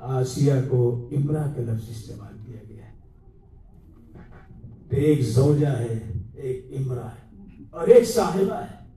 آسیہ 0.00 0.52
کو 0.68 1.08
امرا 1.16 1.42
کا 1.56 1.62
لفظ 1.62 1.90
استعمال 1.90 2.36
کیا 2.46 2.60
گیا 2.68 2.84
ہے۔ 2.84 2.92
ایک 4.90 5.22
زوجہ 5.22 5.66
ہے، 5.66 6.12
ایک 6.34 6.66
امرا 6.78 7.06
ہے 7.06 7.54
اور 7.70 7.88
ایک 7.88 8.08
صاحبہ 8.08 8.54
ہے۔ 8.54 8.88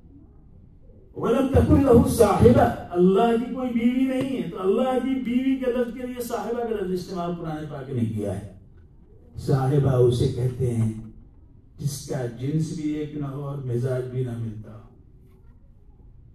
ولم 1.15 1.47
تکن 1.47 1.83
له 1.83 2.01
صاحبہ۔ 2.09 2.75
اللہ 2.91 3.45
کی 3.45 3.55
کوئی 3.55 3.69
بیوی 3.69 4.05
نہیں 4.05 4.43
ہے۔ 4.43 4.49
تو 4.49 4.61
اللہ 4.61 4.99
کی 5.03 5.21
بیوی 5.21 5.55
کے 5.55 5.71
لفظ 5.71 5.93
کے 5.93 6.07
لیے 6.07 6.23
صاحبہ 6.23 6.63
کا 6.63 6.75
لفظ 6.75 6.91
استعمال 6.91 7.35
قرآن 7.35 7.65
پاک 7.69 7.89
نے 7.89 8.05
کیا 8.05 8.39
ہے۔ 8.39 8.54
صاحبہ 9.37 9.91
اسے 9.91 10.27
کہتے 10.27 10.75
ہیں، 10.75 10.93
جس 11.79 12.07
کا 12.07 12.25
جنس 12.25 12.71
بھی 12.75 12.89
ایک 12.89 13.15
نہ 13.15 13.25
ہو 13.25 13.41
اور 13.41 13.57
مزاج 13.57 14.05
بھی 14.05 14.23
نہ 14.23 14.31
ملتا۔ 14.37 14.71
ہو 14.71 14.95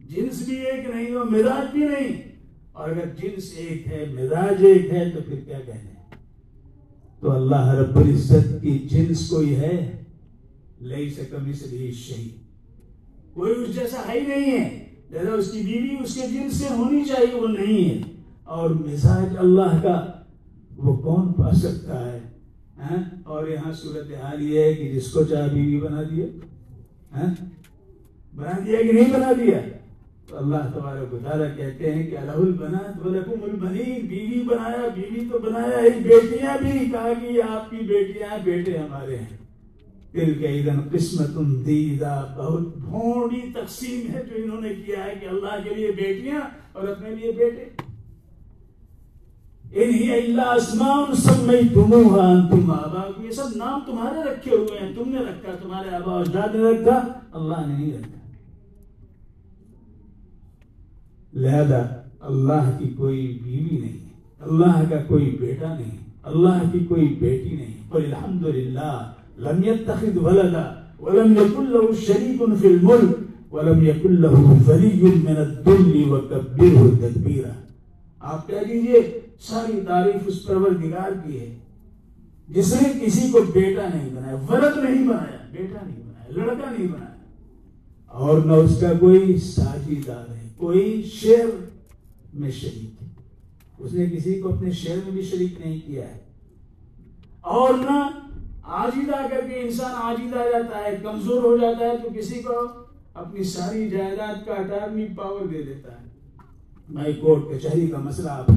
جنس 0.08 0.42
بھی 0.42 0.56
ایک 0.56 0.90
نہیں 0.94 1.14
ہو، 1.14 1.24
مزاج 1.24 1.72
بھی 1.72 1.80
نہیں۔ 1.80 2.22
اور 2.72 2.90
اگر 2.90 3.06
جنس 3.22 3.52
ایک 3.56 3.88
ہے، 3.88 4.04
مزاج 4.14 4.64
ایک 4.64 4.92
ہے، 4.92 5.10
تو 5.10 5.20
پھر 5.26 5.40
کیا 5.44 5.60
کہنے 5.66 5.90
تو 7.20 7.30
اللہ 7.30 7.68
رب 7.68 7.96
العزت 7.96 8.62
کی 8.62 8.78
جنس 8.78 9.28
کوئی 9.28 9.56
ہے؟ 9.56 10.02
لئی 10.80 11.10
سے 11.10 11.24
کمی 11.24 11.52
سے 11.52 11.66
بھی 11.70 11.92
شہید 11.92 12.40
کوئی 13.34 13.52
اس 13.56 13.74
جیسا 13.74 14.02
ہے 14.08 14.20
ہی 14.20 14.26
نہیں 14.26 14.58
ہے۔ 14.58 14.86
جیسا 15.10 15.32
اس 15.32 15.50
کی 15.52 15.60
بیوی 15.60 15.96
اس 16.04 16.14
کے 16.14 16.20
جنس 16.20 16.54
سے 16.54 16.66
ہونی 16.70 17.04
چاہیے، 17.04 17.40
وہ 17.40 17.48
نہیں 17.48 17.90
ہے۔ 17.90 18.02
اور 18.44 18.70
مزاج 18.70 19.36
اللہ 19.38 19.82
کا، 19.82 20.06
وہ 20.76 20.96
کون 20.96 21.32
پا 21.32 21.50
سکتا 21.52 22.12
ہے؟ 22.12 22.29
ہاں؟ 22.80 22.96
اور 23.24 23.48
یہاں 23.48 23.72
صورت 23.72 24.12
حال 24.22 24.42
یہ 24.42 24.60
ہے 24.60 24.74
کہ 24.74 24.92
جس 24.92 25.12
کو 25.12 25.24
چاہ 25.24 25.48
بیوی 25.48 25.80
بنا 25.80 26.02
دیا 26.10 26.26
ہاں؟ 27.16 27.34
بنا 28.36 28.58
دیا 28.66 28.82
کہ 28.82 28.92
نہیں 28.92 29.12
بنا 29.12 29.32
دیا؟ 29.32 29.58
تو 30.26 30.36
اللہ 30.36 30.56
تبارک 30.74 31.14
و 31.14 31.18
تعالیٰ 31.24 31.56
کہتے 31.56 31.94
ہیں 31.94 32.10
کہ 32.10 32.18
الہ 32.18 32.30
البنات 32.30 33.06
ولکم 33.06 33.42
البنین، 33.42 34.06
بیوی 34.06 34.42
بنایا، 34.42 34.88
بیوی 34.94 35.28
تو 35.32 35.38
بنایا، 35.38 35.78
ایک 35.78 36.02
بیٹیاں 36.02 36.56
بھی 36.62 36.90
کہا 36.90 37.12
کہ 37.20 37.32
یہ 37.32 37.42
آپ 37.42 37.70
کی 37.70 37.76
بیٹیاں 37.76 38.38
بیٹے 38.44 38.78
ہمارے 38.78 39.16
ہیں۔ 39.16 39.36
دل 40.12 40.34
کے 40.38 40.46
ادن 40.46 40.80
قسمت 40.92 41.66
دیدہ، 41.66 42.34
بہت 42.36 42.76
بھونڈی 42.76 43.40
تقسیم 43.54 44.10
ہے 44.10 44.22
جو 44.30 44.44
انہوں 44.44 44.60
نے 44.60 44.74
کیا 44.86 45.04
ہے 45.04 45.14
کہ 45.20 45.26
اللہ 45.26 45.68
کے 45.68 45.74
لیے 45.74 45.90
بیٹیاں 45.90 46.40
اور 46.72 46.88
اپنے 46.88 47.10
لیے 47.10 47.32
بیٹے۔ 47.32 47.79
یعنی 49.70 49.85
انہی 49.85 50.12
اللہ 50.12 50.42
اسمان 50.42 51.14
سمیتموها 51.14 52.22
ہاں، 52.22 52.35
انتم 52.35 52.70
آباؤکم 52.70 53.24
یہ 53.24 53.30
سب 53.30 53.56
نام 53.56 53.80
تمہارے 53.87 54.30
رکھے 54.30 54.50
ہوئے 54.50 54.78
ہیں۔ 54.80 54.92
تم 54.94 55.11
نے 55.11 55.18
رکھا، 55.18 55.52
تمہارے 55.62 55.94
آبا 55.94 56.20
اجداد 56.20 56.54
نے 56.54 56.62
رکھا، 56.62 57.02
اللہ 57.33 57.66
نے 57.66 57.74
نہیں 57.74 57.92
رکھا۔ 57.92 58.18
لہذا 61.35 61.87
اللہ 62.20 62.70
کی 62.78 62.88
کوئی 62.96 63.38
بیوی 63.44 63.78
نہیں، 63.78 63.98
اللہ 64.40 64.83
کا 64.90 64.96
کوئی 65.09 65.37
بیٹا 65.40 65.74
نہیں، 65.78 65.96
اللہ 66.22 66.62
کی 66.72 66.78
کوئی 66.78 67.16
بیٹی 67.20 67.56
نہیں۔ 67.56 67.74
قل 67.88 68.04
الحمدللہ، 68.04 69.12
لم 69.38 69.64
يتخذ 69.64 70.16
ولدا، 70.16 70.74
ولم 71.00 71.33
يكن 71.33 71.64
له 71.64 71.92
شريك 72.06 72.42
في 72.61 72.68
الملك 72.68 73.52
ولم 73.52 73.85
يكن 73.87 74.14
له 74.14 74.56
ولي 74.66 75.00
من 75.02 75.37
الذل 75.37 76.11
وكبره 76.11 76.90
تكبيرا 77.00 77.52
آپ 78.20 78.46
کہہ 78.46 78.64
دیجیے 78.68 79.20
ساری 79.40 79.81
تعریف 79.87 80.22
اس 80.26 80.46
پروردگار 80.46 81.26
کی 81.26 81.40
ہے۔ 81.40 81.59
جس 82.48 82.83
نے 82.83 83.07
کسی 83.07 83.29
کو 83.33 83.40
بیٹا 83.53 83.88
نہیں 83.94 84.11
بنایا، 84.14 84.35
ولد 84.35 84.90
نہیں 84.90 85.09
بنایا، 85.09 85.38
بیٹا 85.53 85.87
نہیں 85.87 86.03
بنایا، 86.03 86.44
لڑکا 86.44 86.70
نہیں 86.70 86.88
بنایا۔ 86.88 87.11
اور 88.07 88.40
نہ 88.40 88.53
اس 88.53 88.81
کا 88.81 88.92
کوئی 89.00 89.37
ساجیدار 89.37 90.31
ہے، 90.31 90.48
کوئی 90.57 91.03
شعر 91.14 91.64
میں 92.35 92.50
شریک 92.50 93.03
ہے۔ 93.03 93.09
اس 93.79 93.92
نے 93.92 94.07
کسی 94.07 94.40
کو 94.40 94.55
اپنے 94.55 94.72
شعر 94.72 94.96
میں 94.96 95.12
بھی 95.12 95.22
شریک 95.22 95.66
نہیں 95.66 95.81
کیا 95.87 96.09
ہے۔ 96.09 96.18
اور 97.40 97.74
نہ 97.74 98.09
آجیدہ 98.62 99.26
کر 99.31 99.40
کے 99.48 99.61
انسان 99.61 99.90
آجیدہ 99.94 100.38
جاتا 100.38 100.79
ہے، 100.79 100.96
کمزور 101.03 101.42
ہو 101.42 101.57
جاتا 101.57 101.85
ہے، 101.85 101.96
تو 102.03 102.09
کسی 102.14 102.42
کو 102.42 102.66
اپنی 103.14 103.44
ساری 103.44 103.90
جائیداد 103.90 104.46
کا 104.46 104.53
اٹارمی 104.53 105.07
پاور 105.16 105.46
دے 105.46 105.62
دیتا 105.62 105.92
ہے۔ 105.92 106.07
مائی 106.90 107.12
کورٹ 107.12 107.42
کچہری 107.50 107.87
کا 107.87 107.98
مسئلہ 107.98 108.29
آپ 108.29 108.50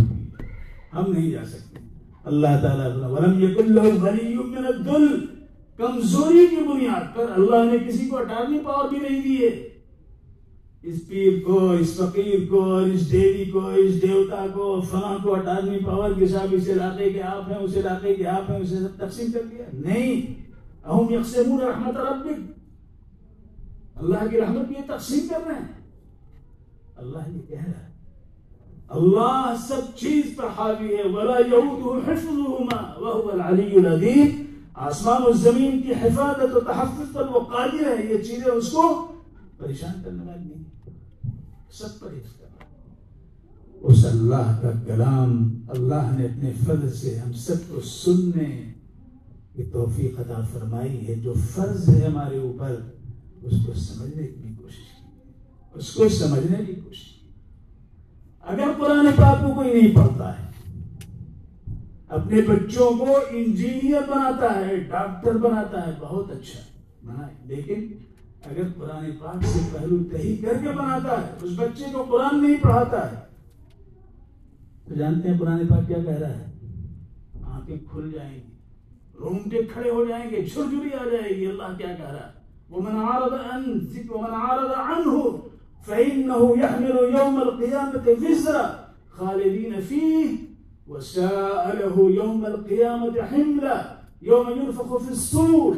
ہم 0.96 1.12
نہیں 1.12 1.32
جا 1.32 1.46
سکتے۔ 1.46 1.80
اللہ 2.24 2.48
تعالیٰ 2.62 3.12
ولم 3.12 3.44
یکن 3.44 3.74
لہ 3.74 3.82
ولی 3.82 4.36
من 4.36 4.66
الذل 4.66 5.26
کمزوری 5.78 6.48
کی 6.50 6.56
بنیاد 6.56 7.16
پر 7.16 7.26
اللہ 7.36 7.72
نے 7.72 7.88
کسی 7.88 8.08
کو 8.08 8.18
اٹارنی 8.18 8.60
پاور 8.60 8.90
بھی 8.90 9.00
نہیں 9.00 9.22
دی 9.22 9.46
ہے۔ 9.46 9.70
اس 10.84 11.08
پیر 11.08 11.34
کو، 11.46 11.72
اس 11.72 11.96
فقیر 11.96 12.40
کو، 12.50 12.78
اس 12.78 13.12
دیوی 13.12 13.46
کو، 13.46 13.68
اس 13.68 14.02
دیوتا 14.02 14.46
کو، 14.54 14.82
فلاں 14.82 15.18
کو 15.24 15.36
اٹارنی 15.36 15.78
پاور 15.86 16.10
کے 16.20 16.28
صاحب 16.28 16.48
اس 16.52 16.70
علاقے 16.70 17.10
کے 17.10 17.22
آپ 17.22 17.52
ہیں 17.52 17.58
اس 17.58 17.78
علاقے 17.78 18.16
کے 18.16 18.28
آپ 18.28 18.52
ہیں، 18.52 18.58
اسے 18.58 18.76
سب 18.76 18.98
تقسیم 18.98 19.32
کر 19.32 19.42
دیا۔ 19.52 19.66
نہیں۔ 19.74 20.44
اہم 20.86 21.14
یقسمون 21.14 21.62
رحمت 21.62 21.98
ربک۔ 21.98 22.52
اللہ 23.96 24.28
کی 24.32 24.42
رحمت 24.42 24.68
بھی 24.68 24.76
یہ 24.80 24.92
تقسیم 24.96 25.28
کر 25.30 25.48
رہے 25.48 25.56
ہیں۔ 25.56 25.90
اللہ 26.96 27.18
یہ 27.36 27.42
کہہ 27.48 27.64
رہا 27.64 27.88
ہے۔ 27.88 27.93
اللہ 28.90 29.56
سب 29.68 29.98
چیز 29.98 30.36
پر 30.36 30.44
حاوی 30.44 30.96
ہے، 30.96 31.08
ولا 31.08 31.38
یعوده 31.38 32.12
حفظهما 32.12 33.00
وهو 33.00 33.30
العلی 33.30 33.76
العظیم 33.76 34.46
آسمان 34.74 35.22
و 35.26 35.32
زمین 35.32 35.82
کی 35.82 35.92
حفاظت 35.92 36.56
و 36.56 36.60
تحفظ 36.60 37.14
پر 37.14 37.28
وہ 37.28 37.40
قادر 37.40 37.98
ہے 37.98 38.14
یہ 38.14 38.18
چیزیں 38.18 38.52
اس 38.52 38.72
کو 38.72 39.08
پریشان 39.58 40.02
کرنے 40.06 40.24
والی 40.24 40.54
نہیں۔ 40.54 40.64
سب 41.72 42.00
پر 42.00 42.08
حفظ 42.08 42.34
کرنا۔ 42.34 42.66
اس 43.82 44.06
اللہ 44.06 44.60
کا 44.62 44.72
کلام 44.88 45.60
اللہ 45.68 46.16
نے 46.18 46.26
اپنے 46.26 46.52
فضل 46.66 46.92
سے 46.92 47.18
ہم 47.18 47.34
سب 47.34 47.54
کو 47.70 47.82
سننے 47.82 48.74
کی 49.56 49.64
توفیق 49.64 50.20
عطا 50.20 50.42
فرمائی 50.54 51.08
ہے۔ 51.08 51.16
جو 51.16 51.34
فرض 51.56 51.90
ہے 51.90 52.06
ہمارے 52.06 52.38
اوپر، 52.38 52.76
اس 53.42 53.54
کو 53.66 53.74
سمجھنے 53.74 54.28
کی 54.28 54.54
کوشش 54.58 54.76
کی۔ 54.76 55.30
اس 55.74 55.92
کو 55.92 56.10
سمجھنے 56.10 56.66
کی 56.66 56.74
کوشش 56.74 57.00
کی۔ 57.00 57.13
اگر 58.44 58.64
قرآن 58.78 59.08
پاک 59.16 59.42
کو 59.42 59.54
کوئی 59.54 59.74
نہیں 59.74 59.96
پڑھتا 59.96 60.40
ہے، 60.40 60.44
اپنے 62.08 62.42
بچوں 62.42 62.98
کو 62.98 63.18
انجینئر 63.30 64.02
بناتا 64.02 64.56
ہے، 64.56 64.80
ڈاکٹر 64.80 65.38
بناتا 65.38 65.88
ہے، 65.88 65.92
بہت 66.00 66.32
اچھا۔ 66.32 66.60
بنائے۔ 67.06 67.34
لیکن 67.46 67.88
اگر 68.46 68.62
قرآن 68.78 69.12
پاک 69.20 69.44
سے 69.44 69.60
پہلو 69.74 69.98
تہی 70.12 70.38
کر 70.38 70.54
کے 70.62 70.70
بناتا 70.70 71.22
ہے، 71.22 71.32
اس 71.42 71.52
بچے 71.56 71.86
کو 71.94 72.04
قرآن 72.04 72.44
نہیں 72.44 72.58
پڑھاتا 72.62 73.12
ہے، 73.12 73.16
تو 74.86 74.96
جانتے 74.96 75.30
ہیں 75.30 75.40
قرآن 75.40 75.68
پاک 75.68 75.88
کیا 75.88 75.98
کہہ 76.06 76.14
رہا 76.14 76.30
ہے؟ 76.30 76.46
آنکھیں 77.44 77.78
کھل 77.92 78.12
جائیں 78.12 78.36
گی، 78.36 78.52
رونگٹے 79.20 79.58
کھڑے 79.74 79.90
ہو 79.90 80.06
جائیں 80.06 80.32
گے، 80.32 80.46
جھرجھری 80.54 80.90
آ 80.94 81.04
جائے 81.04 81.36
گی، 81.36 81.48
اللہ 81.48 81.78
کیا 81.78 81.96
کہہ 81.98 82.12
رہا 82.12 82.28
ہے؟ 82.28 82.44
ومن 82.70 82.96
عارض 82.96 83.34
عن 83.34 83.80
ذکر، 83.80 84.16
ومن 84.16 84.34
عارض 84.34 84.72
عنه 84.78 85.20
فإنه 85.84 86.58
يحمل 86.58 86.98
يوم 87.20 87.42
القيامة 87.42 88.06
وزرا 88.24 88.66
خالدين 89.10 89.82
فيه 89.82 90.28
وساء 90.88 91.64
له 91.80 91.96
يوم 92.12 92.46
القيامة 92.46 93.22
حملا 93.22 93.78
يوم 94.22 94.50
ينفخ 94.50 94.98
في 94.98 95.12
الصور. 95.12 95.76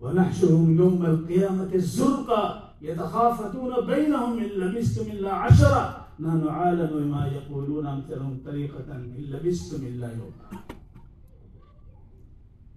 ونحشرهم 0.00 0.76
يوم 0.76 1.06
القيامة 1.06 1.70
الزرقا 1.74 2.74
يتخافتون 2.82 3.86
بينهم 3.86 4.38
إن 4.38 4.44
لبستم 4.44 5.10
إلا 5.10 5.32
عشرة 5.32 6.06
نحن 6.20 6.48
عالم 6.48 6.90
بما 6.92 7.26
يقولون 7.26 7.86
أمثلهم 7.86 8.38
طريقة 8.44 8.88
إن 8.90 9.14
لبستم 9.32 9.86
إلا 9.86 10.08
يوما. 10.12 10.58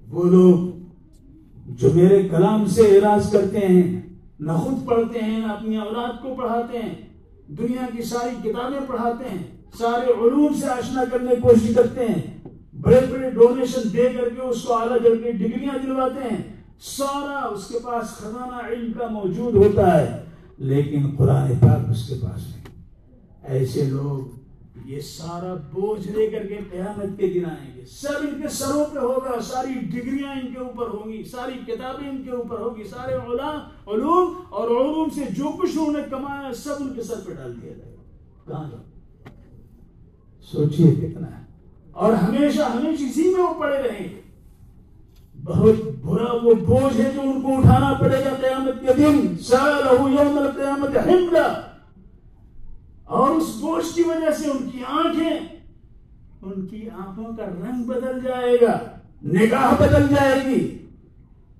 وہ 0.10 0.24
لوگ 0.24 0.60
جو 1.80 1.94
میرے 1.94 2.28
کلام 2.30 2.66
سے 2.66 2.82
اعراض 2.82 3.32
کرتے 3.32 3.60
ہیں 3.60 4.07
نہ 4.40 4.52
خود 4.52 4.88
پڑھتے 4.88 5.20
ہیں، 5.20 5.40
نہ 5.40 5.52
اپنی 5.52 5.78
اولاد 5.78 6.22
کو 6.22 6.36
پڑھاتے 6.36 6.80
ہیں۔ 6.80 6.96
دنیا 7.48 7.86
کی 7.96 8.04
ساری 8.04 8.50
کتابیں 8.50 8.80
پڑھاتے 8.88 9.30
ہیں۔ 9.30 9.44
سارے 9.78 10.06
علوم 10.06 10.54
سے 10.54 10.66
آشنا 10.66 11.04
کرنے 11.12 11.36
کی 11.36 11.42
کوشش 11.42 11.76
کرتے 11.76 12.06
ہیں۔ 12.06 12.38
بڑے 12.82 13.02
بڑے 13.12 13.30
ڈونیشن 13.30 13.94
دے 13.94 14.10
کر 14.18 14.30
کے 14.30 14.42
اس 14.42 14.62
کو 14.62 14.74
اعلیٰ 14.74 14.98
جل 15.04 15.24
کے 15.24 15.32
ڈگریاں 15.32 15.78
دلواتے 15.84 16.20
ہیں۔ 16.32 16.44
سارا 16.80 17.46
اس 17.46 17.68
کے 17.68 17.80
پاس 17.84 18.08
خزانہ 18.08 18.68
علم 18.68 18.92
کا 18.94 19.08
موجود 19.08 19.56
ہوتا 19.56 20.02
ہے، 20.02 20.24
لیکن 20.58 21.16
قرآن 21.18 21.52
پاک 21.60 21.90
اس 21.92 22.08
کے 22.08 22.16
پاس 22.22 22.48
نہیں۔ 22.48 22.64
ایسے 23.44 23.84
لوگ 23.84 24.37
یہ 24.88 25.00
سارا 25.00 25.54
بوجھ 25.54 26.08
لے 26.08 26.28
کر 26.28 26.46
کے 26.46 26.60
قیامت 26.72 27.20
کے 27.20 27.28
دن 27.28 27.46
آئیں 27.46 27.76
گے۔ 27.76 27.86
سب 27.86 28.14
ان 28.22 28.42
کے 28.42 28.48
سروں 28.48 28.86
پہ 28.94 29.00
ہوگا، 29.00 29.42
ساری 29.42 29.74
ڈگریاں 29.74 30.32
ان 30.32 30.54
کے 30.54 30.60
اوپر 30.60 30.88
ہوں 30.88 31.14
گی، 31.14 31.24
ساری 31.24 31.72
کتابیں 31.72 32.10
ان 32.10 32.24
کے 32.24 32.32
اوپر 32.32 32.60
ہوگی 32.60 32.84
سارے 32.84 33.14
علوم 33.14 34.34
اور 34.50 34.68
علوم 34.70 35.10
سے 35.16 35.22
جو 35.38 35.50
کچھ 35.62 35.78
انہوں 35.78 35.94
نے 35.94 36.00
کمایا، 36.10 36.54
سب 36.54 36.74
ان 36.80 36.94
کے 36.94 37.04
سر 37.04 37.16
پہ 37.26 37.34
ڈال 37.34 37.62
دیا 37.62 37.74
جائے 37.74 37.96
گا۔ 37.98 38.02
کہاں 38.52 38.70
جاؤ 38.72 38.82
سوچئے 40.42 40.96
کتنا 40.96 41.40
ہے۔ 41.40 41.44
اور 41.92 42.14
ہمیشہ 42.14 42.62
ہمیشہ 42.62 43.04
اسی 43.04 43.36
میں 43.36 43.44
وہ 43.44 43.60
پڑے 43.60 43.78
رہیں 43.78 44.10
گے۔ 44.10 44.22
بہت 45.44 45.76
برا 46.02 46.34
وہ 46.34 46.54
بوجھ 46.54 47.02
ہے 47.02 47.12
جو 47.16 47.22
ان 47.22 47.42
کو 47.42 47.58
اٹھانا 47.58 47.94
پڑے 47.94 48.26
گا 48.26 48.34
قیامت 48.42 48.88
کے 48.88 48.94
دن۔ 48.94 49.38
سال 49.38 49.96
یوم 50.00 50.38
القیامت 50.38 50.98
حملہ 50.98 51.67
اور 53.08 53.36
اس 53.36 53.58
بوجھ 53.60 53.96
کی 53.96 54.04
وجہ 54.04 54.32
سے 54.32 54.50
ان 54.50 54.70
کی 54.70 54.80
آنکھیں، 54.88 55.40
ان 56.42 56.68
کی 56.68 56.90
آنکھوں 56.90 57.38
کا 57.38 57.46
رنگ 57.46 57.84
بدل 57.84 58.20
جائے 58.24 58.58
گا، 58.62 58.80
نگاہ 59.24 59.82
بدل 59.82 60.16
جائے 60.16 60.40
گی، 60.46 60.78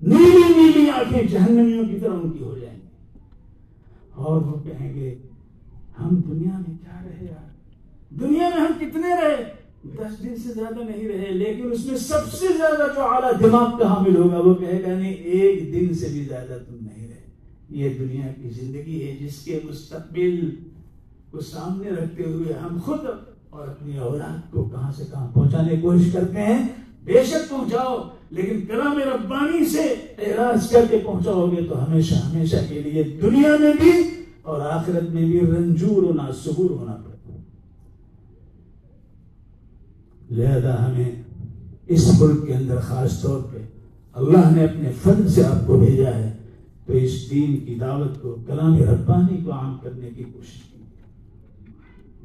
نیلی 0.02 0.54
نیلی 0.56 0.90
آنکھیں 0.90 1.22
جہنمیوں 1.22 1.84
کی 1.84 1.98
طرح 2.00 2.12
ان 2.12 2.30
کی 2.30 2.44
ہو 2.44 2.58
جائیں 2.58 2.76
گی۔ 2.76 2.86
اور 4.12 4.40
وہ 4.40 4.62
کہیں 4.64 4.94
گے، 4.94 5.14
ہم 6.00 6.16
دنیا 6.16 6.58
میں 6.58 6.76
کیا 6.82 7.02
رہے 7.04 7.24
یار؟ 7.24 7.48
دنیا 8.10 8.48
میں 8.48 8.60
ہم 8.60 8.72
کتنے 8.78 9.08
رہے؟ 9.08 9.44
دس 9.84 10.22
دن 10.22 10.36
سے 10.36 10.52
زیادہ 10.52 10.84
نہیں 10.90 11.08
رہے، 11.08 11.30
لیکن 11.30 11.72
اس 11.72 11.84
میں 11.84 11.98
سب 11.98 12.32
سے 12.32 12.46
زیادہ 12.56 12.86
جو 12.94 13.02
اعلیٰ 13.02 13.32
دماغ 13.40 13.78
کا 13.78 13.94
حامل 13.94 14.16
ہوگا، 14.16 14.38
وہ 14.38 14.54
کہے 14.54 14.82
گا، 14.82 14.98
نہیں، 14.98 15.14
ایک 15.14 15.72
دن 15.72 15.94
سے 15.94 16.08
بھی 16.08 16.24
زیادہ 16.24 16.58
تم 16.68 16.76
نہیں 16.80 17.08
رہے۔ 17.08 17.26
یہ 17.70 17.88
دنیا 17.98 18.26
کی 18.42 18.48
زندگی 18.48 19.08
ہے، 19.08 19.16
جس 19.20 19.36
کے 19.38 19.60
مستقبل 19.64 20.54
کو 21.30 21.40
سامنے 21.40 21.90
رکھتے 21.90 22.24
ہوئے 22.24 22.52
ہم 22.52 22.78
خود 22.84 23.00
اور 23.50 23.68
اپنی 23.68 23.98
اولاد 23.98 24.52
کو 24.52 24.64
کہاں 24.64 24.92
سے 24.96 25.04
کہاں 25.10 25.28
پہنچانے 25.34 25.68
کی 25.68 25.80
کوشش 25.80 26.12
کرتے 26.12 26.42
ہیں۔ 26.42 26.68
بے 27.04 27.22
شک 27.26 27.50
پہنچاؤ، 27.50 27.96
لیکن 28.30 28.66
کلام 28.66 28.98
ربانی 28.98 29.64
سے 29.64 29.82
اعراض 30.18 30.70
کر 30.70 30.84
کے 30.90 30.98
پہنچاؤ 31.06 31.46
گے 31.46 31.62
تو 31.68 31.84
ہمیشہ 31.84 32.14
ہمیشہ 32.14 32.56
کے 32.68 32.82
لیے 32.82 33.02
دنیا 33.02 33.56
میں 33.60 33.72
بھی 33.80 33.90
اور 34.42 34.60
آخرت 34.60 35.10
میں 35.10 35.24
بھی 35.24 35.40
رنجور 35.40 36.02
ہونا 36.02 36.30
سبور 36.44 36.70
ہونا 36.70 36.92
پڑتا 36.92 37.36
لہذا 40.30 40.86
ہمیں 40.86 41.22
اس 41.86 42.20
ملک 42.20 42.46
کے 42.46 42.54
اندر 42.54 42.80
خاص 42.80 43.22
طور 43.22 43.40
پہ 43.52 43.58
اللہ 44.12 44.50
نے 44.56 44.64
اپنے 44.64 44.92
فن 45.02 45.28
سے 45.28 45.44
آپ 45.44 45.66
کو 45.66 45.78
بھیجا 45.78 46.14
ہے۔ 46.14 46.36
تو 46.86 46.92
اس 46.92 47.30
دین 47.30 47.56
کی 47.56 47.74
دعوت 47.74 48.22
کو، 48.22 48.36
کلام 48.46 48.78
ربانی 48.82 49.36
کو 49.44 49.52
عام 49.52 49.76
کرنے 49.82 50.08
کی 50.16 50.24
کوشش 50.24 50.62
کی۔ 50.72 50.77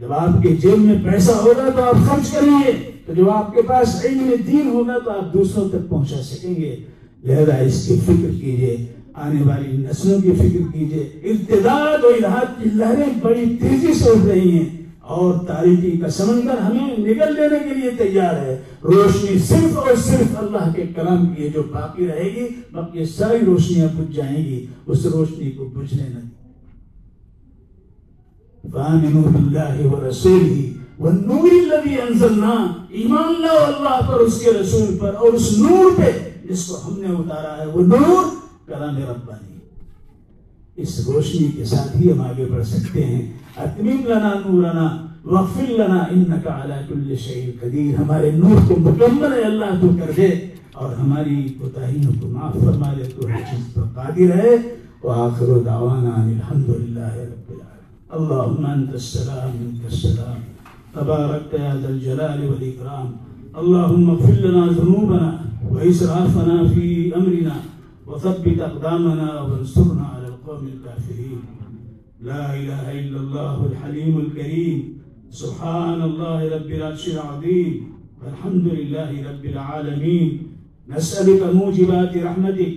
جب 0.04 0.14
آپ 0.14 0.44
کے 0.44 0.50
جیب 0.50 0.78
میں 0.78 0.96
پیسہ 1.12 1.32
ہوگا 1.32 1.70
تو 1.76 1.84
آپ 1.84 1.96
خرچ 2.10 2.32
کریں 2.32 2.62
گے، 2.68 2.72
تو 3.06 3.14
جب 3.14 3.30
آپ 3.30 3.54
کے 3.56 3.62
پاس 3.62 4.06
علم 4.06 4.32
دین 4.48 4.70
ہوگا 4.74 4.98
تو 5.06 5.12
آپ 5.12 5.34
دوسروں 5.34 5.70
تک 5.70 5.90
پہنچا 5.90 6.24
سکیں 6.24 6.56
گے۔ 6.56 6.76
لہذا 7.24 7.56
اس 7.56 7.88
کی 7.88 7.96
فکر 8.06 8.42
کیجیے، 8.42 8.86
آنے 9.14 9.42
والی 9.42 9.78
نسلوں 9.78 10.22
کی 10.22 10.32
فکر 10.32 10.74
کیجیے۔ 10.74 11.04
ارتداد 11.24 12.04
و 12.04 12.08
الحاد 12.08 12.64
کی 12.64 12.70
لہریں 12.74 13.20
بڑی 13.22 13.58
تیزی 13.62 13.94
سے 13.94 14.10
اٹھ 14.10 14.26
رہی 14.26 14.52
ہیں۔ 14.52 14.66
اور 15.02 15.34
تاریخی 15.48 15.98
کا 15.98 16.10
سمندر 16.10 16.58
ہمیں 16.58 16.98
نگل 16.98 17.36
لینے 17.36 17.60
کے 17.60 17.80
لیے 17.80 17.92
تیار 17.98 18.34
ہے 18.34 18.62
روشنی 18.84 19.40
صرف 19.40 19.78
اور 19.78 19.96
صرف 19.96 20.38
اللہ 20.38 20.74
کے 20.76 20.84
کلام 20.96 21.26
کی 21.26 21.44
ہے 21.44 21.50
جو 21.50 21.64
باقی 21.72 22.08
رہے 22.08 22.30
گی 22.36 22.48
باقی 22.72 23.06
ساری 23.06 23.46
روشنیاں 23.46 23.88
بجھ 23.98 24.16
جائیں 24.16 24.46
گی۔ 24.46 24.66
اس 24.86 25.06
روشنی 25.06 25.52
کو 25.52 25.66
بجھنے 25.66 26.04
نہیں 26.04 26.43
فآمنوا 28.72 29.24
بالله 29.34 29.90
ورسوله 29.92 30.72
والنور 31.00 31.50
الذي 31.52 31.96
انزلنا 31.96 32.74
ایمان 32.90 33.42
لا 33.42 33.66
اللہ 33.68 34.12
پر، 34.12 34.20
اس 34.20 34.42
کے 34.42 34.52
رسول 34.62 34.98
پر، 34.98 35.16
اور 35.16 35.34
اس 35.34 35.58
نور 35.58 35.98
پہ 35.98 36.12
جس 36.50 36.66
کو 36.66 36.76
ہم 36.86 37.00
نے 37.00 37.08
اتارا 37.08 37.58
ہے، 37.62 37.66
وہ 37.66 37.82
نور 37.82 38.24
کلام 38.68 38.98
ربانی 38.98 39.60
اس 40.76 41.08
روشنی 41.08 41.48
کے 41.48 41.66
ساتھ 41.66 41.98
ہی 41.98 42.12
ہم 42.12 42.22
آگے 42.22 42.46
بڑھ 42.46 42.66
سکتے 42.66 43.04
ہیں۔ 43.04 43.34
اتمیم 43.58 44.02
لنا 44.08 44.34
نورنا 44.46 45.06
وغفر 45.26 45.70
لنا، 45.70 46.04
انکا 46.12 46.64
علی 46.64 46.74
کل 46.88 47.16
شیء 47.16 47.52
قدیر۔ 47.62 48.02
ہمارے 48.02 48.32
نور 48.32 48.56
کو 48.68 48.76
مکمل 48.80 49.34
ہے، 49.34 49.42
اللہ 49.42 49.66
تو 49.82 49.88
کر 50.00 50.12
دے۔ 50.18 50.48
اور 50.74 50.96
ہماری 50.96 51.56
کوتاہیوں 51.60 52.12
کو 52.22 52.28
معاف 52.28 52.54
فرما 52.54 52.94
دے، 52.98 53.04
تو 53.04 53.28
ہر 53.28 53.42
چیز 53.52 53.74
پر 53.74 53.82
قادر 53.96 54.38
ہے۔ 54.38 54.56
وآخر 55.04 55.46
دعوانا 55.46 56.10
الحمدللہ 56.10 57.14
رب 57.14 57.50
العالمين 57.50 57.73
اللهم 58.14 58.66
أنت 58.66 58.94
السلام 58.94 59.52
منك 59.62 59.86
السلام. 59.88 60.40
تباركت 60.96 61.54
يا 61.54 61.76
ذا 61.82 61.90
الجلال 61.90 62.40
والإكرام. 62.50 63.08
اللهم 63.58 64.10
اغفر 64.10 64.34
لنا 64.34 64.68
ذنوبنا 64.68 65.46
وإسرافنا 65.72 66.68
في 66.68 67.16
أمرنا. 67.16 67.56
وثبت 68.08 68.60
أقدامنا 68.60 69.42
وانصرنا 69.42 70.06
على 70.14 70.28
القوم 70.28 70.64
الكافرين. 70.74 71.40
لا 72.22 72.56
إله 72.56 73.00
إلا 73.00 73.20
الله 73.20 73.66
الحليم 73.72 74.20
الكريم. 74.20 74.80
سبحان 75.30 76.02
الله 76.02 76.40
رب 76.56 76.70
العرش 76.78 77.06
العظيم. 77.16 77.72
والحمد 78.22 78.68
لله 78.68 79.12
رب 79.30 79.46
العالمين. 79.46 80.30
نسألك 80.90 81.42
موجبات 81.56 82.18
رحمتك 82.18 82.74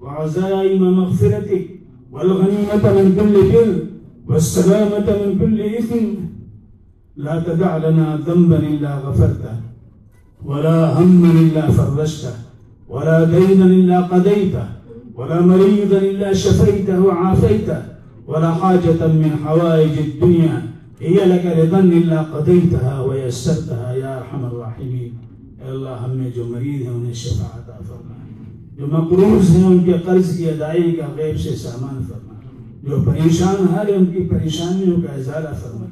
وعزائم 0.00 0.82
مغفرتك 0.98 1.64
والغنيمة 2.12 2.84
من 2.96 3.06
كل 3.18 3.34
بر. 3.52 3.89
والسلامة 4.30 5.06
من 5.20 5.30
كل 5.40 5.58
إثم. 5.60 6.04
لا 7.16 7.34
تدع 7.46 7.76
لنا 7.76 8.18
ذنبا 8.26 8.58
إلا 8.58 8.90
غفرته 9.04 9.54
ولا 10.44 10.78
هما 10.98 11.30
إلا 11.40 11.70
فرجته 11.70 12.34
ولا 12.88 13.24
دينا 13.24 13.66
إلا 13.66 14.00
قضيته 14.00 14.66
ولا 15.14 15.40
مريضا 15.40 15.98
إلا 15.98 16.32
شفيته 16.32 17.00
وعافيته 17.00 17.82
ولا 18.26 18.50
حاجة 18.60 19.06
من 19.06 19.32
حوائج 19.44 19.98
الدنيا 19.98 20.62
هي 21.00 21.18
لك 21.32 21.44
رضا 21.60 21.80
إلا 21.80 22.18
قضيتها 22.22 22.94
ويسرتها 23.00 23.88
يا 24.02 24.10
أرحم 24.18 24.42
الراحمين. 24.44 25.10
اے 25.60 25.68
اللہ 25.68 25.94
ہم 26.02 26.10
میں 26.18 26.30
جو 26.34 26.44
مریض 26.44 26.82
ہیں 26.82 26.94
انہیں 26.94 27.12
شفا 27.22 27.48
عطا 27.56 27.76
جو 28.76 28.86
مقروض 28.86 29.50
ہیں 29.56 29.64
ان 29.66 29.78
کے 29.84 29.92
قرض 30.04 30.36
کی 30.36 30.48
ادائیگی 30.50 30.92
کا 30.96 31.06
غیب 31.16 31.40
سے 31.40 31.56
سامان 31.62 32.02
فرما 32.08 32.29
جو 32.82 33.02
پریشان 33.06 33.66
حال 33.72 33.90
ان 33.94 34.06
کی 34.06 34.26
پریشانیوں 34.30 35.00
کا 35.02 35.12
اظہارہ 35.12 35.52
فرما 35.62 35.86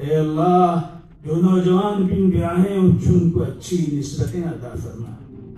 اے 0.00 0.16
اللہ، 0.16 0.80
جو 1.24 1.34
نوجوان 1.42 2.02
بن 2.02 2.30
گیا 2.32 2.52
بیاہیں 2.56 2.76
ان 2.76 3.30
کو 3.30 3.42
اچھی 3.42 3.76
نسبتیں 3.92 4.42
عطا 4.42 4.74
فرما 4.82 5.10